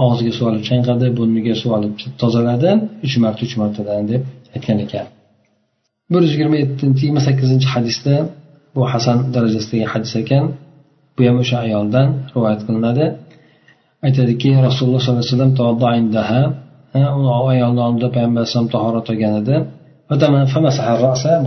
og'ziga 0.06 0.32
suv 0.38 0.46
olib 0.52 0.64
chanqadi 0.70 1.06
burniga 1.18 1.54
suv 1.62 1.72
olib 1.78 1.94
tozaladi 2.22 2.70
uch 3.06 3.16
marta 3.24 3.42
uch 3.48 3.56
martadan 3.62 4.04
deb 4.12 4.22
aytgan 4.56 4.78
ekan. 4.86 5.06
Bir 6.12 6.22
yuz 6.26 6.32
yigirma 6.36 6.58
yettinchi 6.64 7.02
yigirma 7.04 7.22
sakkizinchi 7.28 7.68
hadisda 7.76 8.14
bu 8.76 8.82
hasan 8.94 9.18
darajasidagi 9.36 9.86
hadis 9.94 10.14
ekan. 10.22 10.44
Bu 11.16 11.22
ham 11.28 11.38
o'sha 11.44 11.58
ayoldan 11.66 12.08
rivoyat 12.34 12.62
qilinadi. 12.68 13.06
Aytadiki 14.08 14.50
rasululloh 14.68 15.02
sollallohu 15.04 15.24
alayhi 15.24 15.34
vasallam 15.36 15.52
ayolni 17.54 17.82
oldida 17.88 18.08
payg'ambar 18.16 18.40
alayhisalom 18.42 18.70
tahorat 18.76 19.06
olgan 19.12 19.34
edi. 19.42 19.56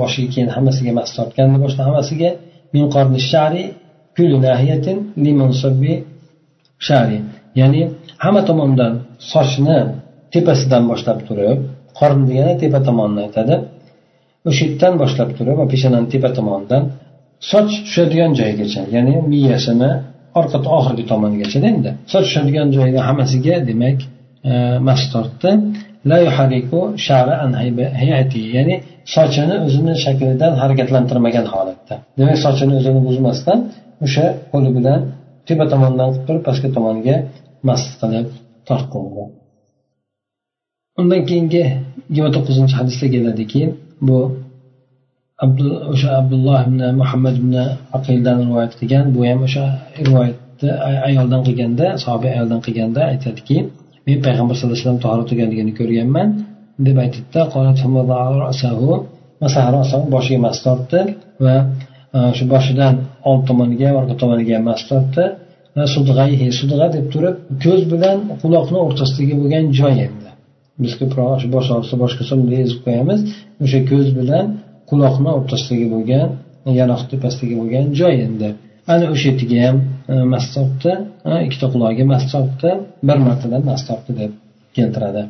Boshiga 0.00 0.28
keyin 0.34 0.48
hammasiga 0.56 0.92
mas 0.98 1.10
tortgandi 1.16 1.56
boshqa 1.64 1.82
hammasiga 1.88 2.30
ya'ni 7.60 7.82
hamma 8.24 8.42
tomondan 8.50 8.92
sochni 9.32 9.78
tepasidan 10.34 10.82
boshlab 10.90 11.18
turib 11.28 11.58
qorin 11.98 12.22
degani 12.30 12.54
tepa 12.62 12.80
tomonni 12.88 13.20
aytadi. 13.26 13.54
O'sha 14.48 14.62
yerdan 14.68 14.94
boshlab 15.02 15.30
turib 15.38 15.58
peshonani 15.72 16.08
tepa 16.14 16.30
tomonidan 16.38 16.82
soch 17.50 17.70
tushadigan 17.86 18.30
joyigacha 18.40 18.82
ya'ni 18.96 19.14
miyasini 19.32 19.90
orqa 20.40 20.58
oxirgi 20.78 21.04
tomonigachada 21.12 21.66
endi 21.72 21.90
soch 22.12 22.24
tushadigan 22.26 22.68
joyga 22.76 23.00
hammasiga 23.08 23.54
demak 23.70 23.98
e, 24.50 24.52
mas 24.88 25.02
tortdi. 25.12 25.50
Ya'ni 28.56 28.74
sochini 29.14 29.56
o'zini 29.66 29.94
shaklidan 30.04 30.52
harakatlantirmagan 30.62 31.46
holatda. 31.54 31.94
Demak 32.18 32.38
sochini 32.46 32.72
o'zini 32.80 33.00
buzmasdan 33.08 33.58
o'sha 34.04 34.24
qo'li 34.52 34.70
bilan 34.76 35.00
tepa 35.48 35.64
tomondan 35.72 36.08
qilib 36.12 36.24
turib 36.28 36.42
pastki 36.48 36.68
tomonga 36.76 37.16
mast 37.68 37.90
qilib 38.00 38.26
tortdi 38.68 38.98
undan 41.00 41.22
keyingi 41.28 41.62
yigirma 42.08 42.30
to'qqizinchi 42.36 42.74
hadisda 42.80 43.06
keladiki 43.14 43.62
bu 44.06 44.18
o'sha 45.92 46.08
abdulloh 46.20 46.58
ibn 46.68 46.80
muhammad 47.00 47.34
ibn 47.42 47.54
aqildan 47.96 48.36
rivoyat 48.44 48.72
qilgan. 48.78 49.04
Bu 49.14 49.20
ham 49.28 49.40
o'sha 49.46 49.64
rivoyatni 50.06 50.70
ayoldan 51.08 51.40
qilganda 51.46 51.86
sahoba 52.04 52.26
ayoldan 52.34 52.60
qilganda 52.66 53.00
aytadiki 53.12 53.56
men 54.06 54.16
payg'ambar 54.26 54.54
sallallohu 54.56 54.76
alayhi 54.76 54.86
vasallam 54.86 55.04
tahorat 55.06 55.26
turganligini 55.30 55.72
ko'rganman 55.80 56.28
deb 56.86 56.96
aytdida 57.04 57.40
boshiga 60.14 60.38
mas 60.46 60.58
tortdi 60.66 61.00
va 61.44 61.56
e, 62.16 62.18
shu 62.36 62.44
boshidan 62.54 62.94
old 63.28 63.42
tomoniga 63.48 63.88
orqa 64.00 64.14
tomoniga 64.22 64.56
mas 64.68 64.80
tortdi. 64.90 65.24
E, 65.80 65.82
sudg'a 66.60 66.86
deb 66.96 67.06
turib 67.14 67.36
ko'z 67.64 67.82
bilan 67.92 68.18
quloqni 68.42 68.78
o'rtasidagi 68.86 69.34
bo'lgan 69.40 69.64
joy 69.80 69.94
endi. 70.06 70.30
Biz 70.82 70.92
ko'proq 71.00 71.30
shu 71.42 71.48
bosh 71.56 71.68
og'risa 71.76 71.96
boshqacha 72.02 72.34
bunday 72.40 72.58
yozib 72.64 72.80
qo'yamiz. 72.86 73.20
O'sha 73.64 73.80
ko'z 73.90 74.08
bilan 74.18 74.46
quloqni 74.90 75.30
o'rtasidagi 75.38 75.86
bo'lgan 75.94 76.28
yanoq 76.80 77.02
tepasidagi 77.12 77.54
bo'lgan 77.60 77.84
joy 78.00 78.14
endi. 78.26 78.48
Ana 78.92 79.06
o'sha 79.14 79.30
yerga 79.32 79.58
ham 79.66 79.76
e, 80.12 80.14
mas 80.32 80.44
tortdi 80.54 80.92
ikkita 81.46 81.66
qulog'iga 81.74 82.04
mas 82.12 82.24
tortdi 82.32 82.70
bir 83.08 83.18
martadan 83.26 83.62
mas 83.70 83.82
tortdi 83.88 84.12
deb 84.20 84.32
keltiradi. 84.76 85.22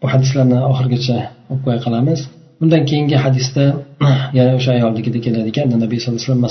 Bu 0.00 0.06
hadislarni 0.12 0.58
oxirigacha 0.70 1.18
o'qib 1.50 1.62
qo'ya 1.66 1.80
qolamiz. 1.86 2.20
Undan 2.62 2.82
keyingi 2.90 3.16
hadisda 3.24 3.64
yana 4.38 4.52
o'sha 4.58 4.70
ayolnikida 4.78 5.18
keladi 5.26 5.48
ekan 5.52 5.66
nabiy 5.84 5.98
sallallohu 6.00 6.20
alayhi 6.20 6.32
vasallam 6.32 6.44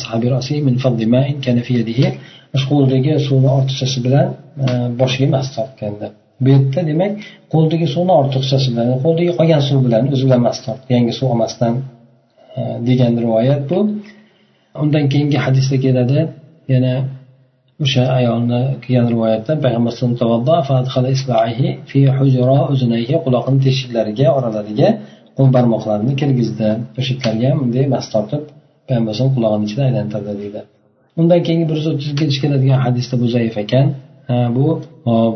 suvni 3.27 3.49
ortiqchasi 3.57 3.99
bilan 4.05 4.27
e, 4.65 4.67
boshiga 4.99 5.27
mas 5.35 5.47
tortganda 5.55 6.07
bu 6.41 6.47
yerda 6.53 6.81
demak 6.89 7.11
qo'ldagi 7.53 7.87
suvni 7.95 8.13
ortiqchasi 8.21 8.67
bilan 8.73 8.87
qo'ldagi 9.05 9.31
qolgan 9.39 9.61
suv 9.69 9.79
bilan 9.85 10.03
o'zi 10.13 10.23
bilan 10.27 10.41
mas 10.47 10.57
tortdi. 10.65 10.87
Yangi 10.95 11.13
suv 11.19 11.27
olmasdan 11.33 11.73
e, 12.57 12.61
degan 12.87 13.13
rivoyat 13.23 13.61
bu. 13.71 13.79
Undan 14.83 15.05
keyingi 15.13 15.37
hadisda 15.45 15.75
keladi 15.85 16.19
yana 16.73 16.93
o'sha 17.83 18.03
ayolni 18.19 18.61
kelgan 18.83 19.07
rivoyatda 19.13 19.53
payg'ambar 19.63 19.93
quloqni 23.25 23.57
teshiklariga 23.65 24.27
oralariga 24.37 24.89
o'ng 25.39 25.51
barmoqlarini 25.55 26.13
kelgizdi. 26.21 26.69
O'sha 26.99 27.13
yerlarga 27.15 27.47
ham 27.51 27.59
bunday 27.63 27.85
mas 27.95 28.05
tortib 28.13 28.43
payg'ambar 28.87 29.15
qulog'ini 29.35 29.65
ichida 29.69 29.83
aylantirdi 29.89 30.33
deydi. 30.41 30.61
Undan 31.19 31.39
keyingi 31.47 31.65
bir 31.69 31.77
yuz 31.79 31.87
o'ttizinchi 31.91 32.39
keladigan 32.43 32.79
hadisda 32.85 33.15
bu 33.21 33.27
zaif 33.35 33.55
ekan. 33.63 33.87
Bu 34.55 34.65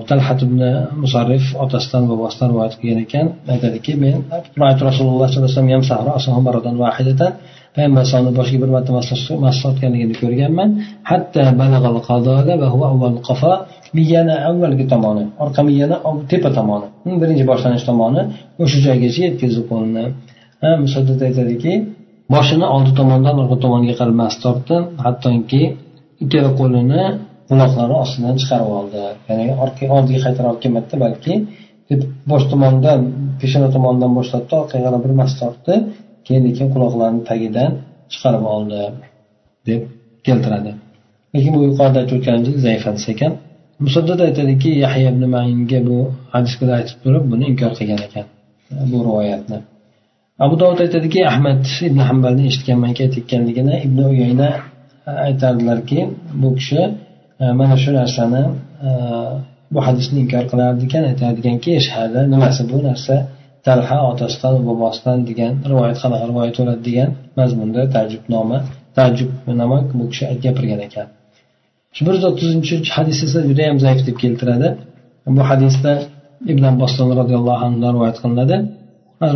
talhat 0.09 0.39
ibn 0.45 0.59
musarrif 1.03 1.45
otasidan 1.63 2.03
bobosidan 2.11 2.47
rivoyat 2.51 2.73
qilgan 2.79 2.99
ekan. 3.05 3.25
Aytadiki 3.53 3.91
men 4.03 4.15
rasululloh 4.89 5.27
sollallohu 5.33 5.51
alayhi 5.51 6.15
vasallam 6.17 6.43
payg'ambar 6.45 6.53
alayhisalomni 6.57 8.33
boshiga 8.39 8.59
bir 8.63 8.69
marta 8.75 8.91
mas 9.45 9.57
tortganligini 9.63 10.15
ko'rganman. 10.21 10.69
Hatto 11.09 11.39
miyani 13.97 14.35
avvalgi 14.49 14.85
tomoni 14.93 15.23
orqa 15.43 15.61
miyani 15.69 15.95
tepa 16.31 16.49
tomoni 16.57 16.87
hmm, 17.03 17.17
birinchi 17.21 17.45
boshlanish 17.51 17.85
tomoni 17.89 18.21
o'sha 18.63 18.77
joygacha 18.87 19.21
yetkazdi 19.27 19.61
qo'lini 19.71 20.05
musaddad 20.83 21.19
aytadiki 21.27 21.73
boshini 22.33 22.65
oldi 22.75 22.91
tomondan 22.99 23.35
orqa 23.41 23.57
tomonga 23.63 23.93
qarab 23.99 24.15
mas 24.23 24.35
tortdi. 24.43 24.75
Hattoki 25.05 25.61
ikkala 26.23 26.49
qo'lini 26.59 27.01
quloqlari 27.49 27.95
ostidan 28.03 28.35
chiqarib 28.41 28.69
oldi. 28.79 29.03
Ya'ni 29.29 29.45
orqa 29.63 29.83
oldiga 29.97 30.19
qaytara 30.25 30.47
olib 30.51 30.61
kelmadida 30.63 30.97
balki 31.05 31.33
bosh 32.31 32.45
tomondan 32.51 32.99
peshona 33.41 33.69
tomonidan 33.75 34.11
boshlabdi 34.17 34.53
orqaga 34.61 34.83
qarab 34.85 35.01
bir 35.05 35.13
mas 35.21 35.31
tortdi. 35.41 35.73
Keyin 36.25 36.43
lekin 36.47 36.67
quloqlarini 36.73 37.21
tagidan 37.29 37.71
chiqarib 38.11 38.43
oldi 38.55 38.81
deb 39.69 39.81
keltiradi. 40.27 40.71
Lekin 41.35 41.51
bu 41.57 41.61
yuqorida 41.69 41.97
aytib 42.01 42.15
o'tganimizdek 42.19 42.57
zaif 42.67 42.83
hadis 42.89 43.05
ekan. 43.13 43.33
Musaddad 43.85 44.19
aytadiki 44.27 44.69
yahya 44.85 45.07
ibn 45.13 45.23
mainga 45.35 45.79
bu 45.89 45.99
hadisni 46.33 46.73
aytib 46.79 46.97
turib 47.03 47.23
buni 47.31 47.43
inkor 47.51 47.71
qilgan 47.79 48.01
ekan 48.07 48.25
bu 48.91 48.97
rivoyatni. 49.07 49.57
Abu 50.45 50.55
dovud 50.61 50.79
aytadiki 50.85 51.19
ahmad 51.31 51.61
ibn 51.87 51.99
hambalni 52.09 52.43
eshitganmanki 52.49 52.99
aytayotganligini 53.05 53.75
ibn 53.87 53.99
uyayna 54.11 54.49
e, 55.09 55.11
aytardilarki 55.27 55.99
bu 56.41 56.49
kishi 56.57 56.81
mana 57.60 57.76
shu 57.82 57.90
narsani 58.00 58.42
e, 58.88 58.90
bu 59.72 59.78
hadisni 59.86 60.18
inkor 60.24 60.44
qilardi 60.50 60.82
ekan 60.88 61.04
aytardiganki 61.10 61.72
nimasi 62.34 62.62
bu 62.72 62.78
narsa 62.88 63.14
talha 63.66 63.98
otasidan 64.10 64.54
bobosidan 64.68 65.18
degan 65.28 65.52
rivoyat 65.70 65.98
qanaqa 66.02 66.24
rivoyat 66.30 66.54
bo'ladi 66.60 66.82
degan 66.88 67.10
mazmunda 67.38 67.82
tajibnoma 67.96 68.58
tajib 68.98 69.30
nima 69.60 69.78
bu 69.98 70.04
kishi 70.12 70.24
gapirgan 70.44 70.80
ekan 70.88 71.06
shu 71.96 72.00
bir 72.06 72.12
yuz 72.16 72.24
o'ttizinchi 72.30 72.74
hadis 72.96 73.18
esa 73.26 73.38
judayam 73.48 73.76
zaif 73.84 74.00
deb 74.08 74.16
keltiradi 74.22 74.68
bu 75.36 75.42
hadisda 75.50 75.92
ibn 76.52 76.64
abbosdan 76.72 77.08
roziyallohu 77.20 77.62
anhudan 77.66 77.90
rivoyat 77.96 78.18
qilinadi 78.24 78.58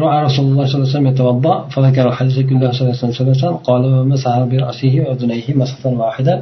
رأى 0.04 0.18
رسول 0.28 0.44
الله 0.50 0.66
صلى 0.66 0.74
الله 0.74 0.88
عليه 0.88 0.96
وسلم 0.96 1.12
يتوضأ 1.12 1.56
فذكر 1.74 2.04
الحديث 2.12 2.36
كله 2.48 2.68
صلى 2.72 2.82
الله 2.82 2.96
عليه 2.96 3.30
وسلم 3.30 3.56
قال 3.68 3.82
ومسح 3.94 4.34
برأسه 4.50 4.94
وأذنيه 5.02 5.46
مسحة 5.60 5.84
واحدة 6.02 6.34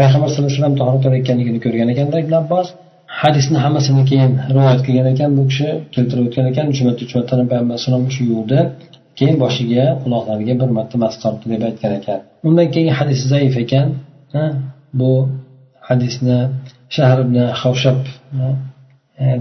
payg'ambar 0.00 0.28
sallallohu 0.28 0.50
alayhi 0.50 0.60
vasallam 0.60 0.76
tahorat 0.80 1.02
olayotganligini 1.08 1.58
ko'rgan 1.64 1.88
ekanda 1.94 2.16
ibn 2.24 2.34
abbos 2.42 2.68
hadisni 3.22 3.58
hammasini 3.64 4.02
keyin 4.10 4.32
rivoyat 4.54 4.80
qilgan 4.86 5.06
ekan 5.14 5.30
bu 5.38 5.42
kishi 5.50 5.68
keltirib 5.94 6.24
o'tgan 6.28 6.46
ekan 6.52 6.66
uch 6.72 6.80
marta 6.86 7.00
uch 7.06 7.14
marta 7.18 7.32
payg'ambar 7.50 7.74
alayhisalom 7.76 8.04
shu 8.16 8.22
yuvdi 8.32 8.58
keyin 9.18 9.36
boshiga 9.44 9.84
quloqlariga 10.02 10.54
bir 10.60 10.70
marta 10.78 10.96
mas 11.02 11.14
tortdi 11.22 11.46
deb 11.52 11.62
aytgan 11.68 11.92
ekan. 12.00 12.18
Undan 12.48 12.66
keyingi 12.74 12.94
hadis 13.00 13.20
zaif 13.32 13.54
ekan 13.64 13.86
bu 15.00 15.10
hadisni 15.88 16.38
shahr 16.96 17.18
ibn 17.24 17.36
havshab 17.60 18.00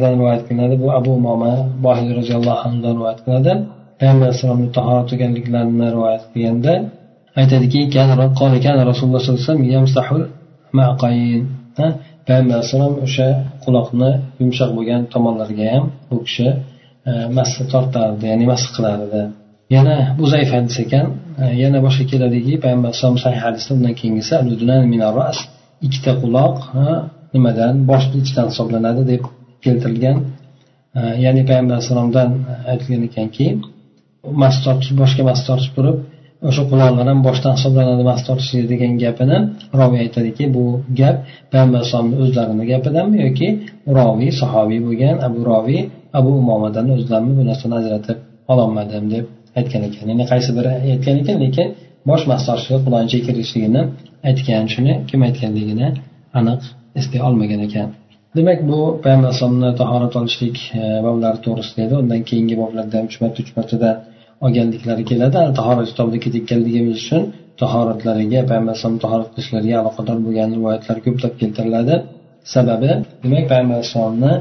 dan 0.01 0.11
rivoyat 0.17 0.41
qilinadi. 0.47 0.75
Bu 0.83 0.87
abu 0.99 1.11
moma 1.27 1.53
bohiy 1.85 2.09
roziyallohu 2.19 2.59
anhudan 2.67 2.93
rivoyat 2.97 3.19
qiladi 3.25 3.53
payg'ambar 3.99 4.25
alayhissalomni 4.27 4.69
tahorat 4.77 5.05
qilganliklarini 5.11 5.87
rivoyat 5.95 6.23
qilganda 6.31 6.73
aytadiki 7.41 7.79
rasululloh 8.91 9.19
sallallohu 9.21 9.43
alayhi 9.43 9.83
vasallam 9.89 10.38
payg'ambar 12.25 12.55
alayhissalom 12.58 12.93
o'sha 13.05 13.27
quloqni 13.63 14.12
yumshoq 14.41 14.71
bo'lgan 14.77 15.01
tomonlariga 15.13 15.67
ham 15.73 15.86
bu 16.10 16.17
kishi 16.27 16.47
e, 17.10 17.12
tortardi 17.73 18.23
ya'ni 18.32 18.45
mas 18.51 18.63
qilardi. 18.75 19.21
Yana 19.75 19.95
bu 20.19 20.25
zaif 20.34 20.49
hadis 20.55 20.75
ekan 20.86 21.08
e, 21.41 21.43
yana 21.63 21.79
boshqa 21.86 22.03
keladiki 22.12 22.53
payg'ambar 22.63 22.88
alayhisalom 22.89 23.19
sahih 23.25 23.41
hadisda 23.45 23.71
undan 23.77 23.93
keyingisi 23.99 24.32
ikkita 25.86 26.12
quloq 26.21 26.55
nimadan? 27.36 27.73
Boshni 27.91 28.17
ichidan 28.23 28.47
hisoblanadi 28.51 29.01
deb 29.12 29.23
keltirilgan 29.63 30.17
e, 30.99 31.01
ya'ni 31.25 31.41
payg'ambar 31.49 31.73
alayhissalomdan 31.75 32.29
aytilgan 32.71 33.03
ekanki 33.10 33.47
mas 34.41 34.55
tortish 34.63 34.91
boshga 35.01 35.23
mas 35.29 35.41
tortib 35.47 35.71
turib 35.77 35.97
o'sha 36.47 36.63
quloqlar 36.71 37.06
ham 37.12 37.19
boshdan 37.28 37.54
hisoblanadi 37.58 38.04
mas 38.10 38.21
tortishlik 38.28 38.65
degan 38.73 38.93
gapini 39.04 39.38
roviy 39.80 39.99
aytadiki 40.06 40.43
bu 40.56 40.63
gap 40.99 41.15
payg'ambar 41.52 41.78
alayhisalomni 41.80 42.17
o'zlarini 42.23 42.65
gapidanmi 42.71 43.17
yoki 43.25 43.47
roviy 43.97 44.32
sahobiy 44.41 44.80
bo'lgan 44.88 45.15
abu 45.28 45.39
roviy 45.52 45.82
abu 46.19 46.30
umomadan 46.41 46.86
o'zlarini 46.95 47.34
bu 47.39 47.43
narsani 47.49 47.75
ajratib 47.82 48.17
ololmadim 48.52 49.06
deb 49.13 49.25
aytgan 49.60 49.82
ekan. 49.88 50.06
Ya'ni 50.12 50.25
qaysi 50.32 50.49
biri 50.58 50.71
aytgan 50.93 51.15
ekan 51.21 51.38
lekin 51.45 51.67
bosh 52.10 52.23
mas 52.32 52.41
tortishga 52.47 53.19
kirishligini 53.28 53.82
aytgan 54.30 54.65
shuni 54.73 54.93
kim 55.10 55.19
aytganligini 55.28 55.88
aniq 56.39 56.62
eslay 56.99 57.21
olmagan 57.28 57.62
ekan. 57.67 57.88
Demak 58.38 58.60
bu 58.69 58.80
payg'ambar 59.04 59.28
alayhisalomni 59.30 59.69
tahorat 59.82 60.13
olishlik 60.19 60.58
e, 60.80 60.82
boblari 61.06 61.39
to'g'risida 61.45 61.82
edi. 61.86 61.95
Undan 62.02 62.21
keyingi 62.30 62.56
boblarda 62.62 62.95
ham 62.99 63.06
uch 63.10 63.17
marta 63.23 63.39
uch 63.43 63.52
martadan 63.58 63.95
olganliklari 64.45 65.04
keladi. 65.12 65.39
Tahorat 65.60 65.88
kitobida 65.91 66.19
ketayotganligimiz 66.25 66.95
uchun 67.04 67.21
tahoratlariga 67.62 68.39
payg'ambar 68.49 68.71
alayhisalom 68.73 68.99
tahorat 69.06 69.30
qilishlariga 69.34 69.75
aloqador 69.82 70.17
bo'lgan 70.25 70.49
rivoyatlar 70.58 70.97
ko'plab 71.06 71.34
keltiriladi. 71.41 71.95
Sababi 72.54 72.91
demak 73.23 73.45
payg'ambar 73.52 73.75
alayhissalomni 73.78 74.34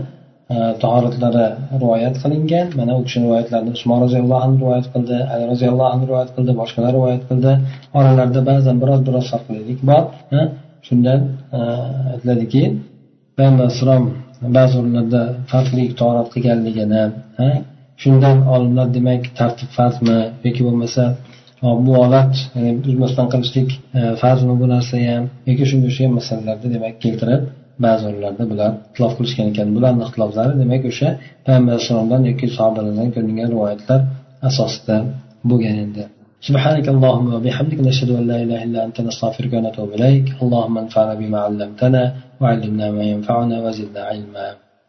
e, 0.54 0.56
tahoratlari 0.82 1.46
rivoyat 1.82 2.16
qilingan. 2.22 2.66
Mana 2.78 2.92
u 2.98 3.00
kishi 3.06 3.18
rivoyatlarini 3.26 3.70
usmon 3.76 3.98
roziyallohu 4.04 4.40
anhu 4.46 4.56
rivoyat 4.62 4.86
qildi 4.94 5.16
ali 5.32 5.44
roziyallohu 5.52 5.90
anhu 5.94 6.04
rivoyat 6.10 6.30
qildi 6.36 6.52
boshqalar 6.60 6.90
rivoyat 6.98 7.22
qildi. 7.30 7.52
Oralarida 7.98 8.40
ba'zan 8.50 8.76
biroz 8.82 9.00
biroz 9.08 9.26
farqlilik 9.32 9.80
bor 9.90 10.02
shundan 10.86 11.20
e, 11.56 11.58
aytiladiki 12.12 12.62
payg'ambar 13.36 13.64
alayhissalom 13.66 14.04
ba'zi 14.56 14.74
o'rinlarda 14.80 15.22
farqli 15.52 15.84
torat 16.00 16.28
qilganligini 16.34 17.02
shundan 18.03 18.37
olimlar 18.55 18.87
demak 18.97 19.21
tartib 19.39 19.69
farzmi 19.77 20.19
yoki 20.45 20.61
bo'lmasa 20.67 21.03
muolat 21.87 22.33
ya'ni 22.55 22.71
buzmasdan 22.85 23.27
qilishlik 23.33 23.69
e, 23.99 24.01
farzmi 24.21 24.53
bu 24.61 24.65
narsa 24.73 24.95
ham 25.09 25.23
yoki 25.49 25.63
shunga 25.69 25.87
o'xshagan 25.89 26.13
masalalarda 26.19 26.67
demak 26.75 26.95
keltirib 27.03 27.43
ba'zi 27.85 28.03
o'rinlarda 28.09 28.43
bular 28.51 28.71
ixtilof 28.87 29.13
qilishgan 29.17 29.45
ekan 29.51 29.67
bularni 29.75 30.01
ixtiloflari 30.07 30.53
demak 30.63 30.83
o'sha 30.91 31.09
payg'ambar 31.45 31.71
alayhissalomdan 31.73 32.21
yoki 32.29 32.45
sahobalardan 32.57 33.09
ko'ringan 33.15 33.47
rivoyatlar 33.53 33.99
asosida 34.49 34.97
bo'lgan 35.51 35.77
endi 35.85 36.05
سبحانك 36.49 36.87
اللهم 36.95 37.27
وبحمدك 37.35 37.79
نشهد 37.89 38.09
أن 38.19 38.23
لا 38.31 38.37
إله 38.43 38.59
إلا 38.67 38.79
أنت 38.87 38.97
نستغفرك 39.07 39.51
ونتوب 39.57 39.89
إليك 39.97 40.25
اللهم 40.43 40.75
انفعنا 40.83 41.13
بما 41.21 41.39
علمتنا 41.45 42.03
وعلمنا 42.41 42.85
ما 42.97 43.03
ينفعنا 43.13 43.55
وزدنا 43.65 44.01
علما 44.09 44.47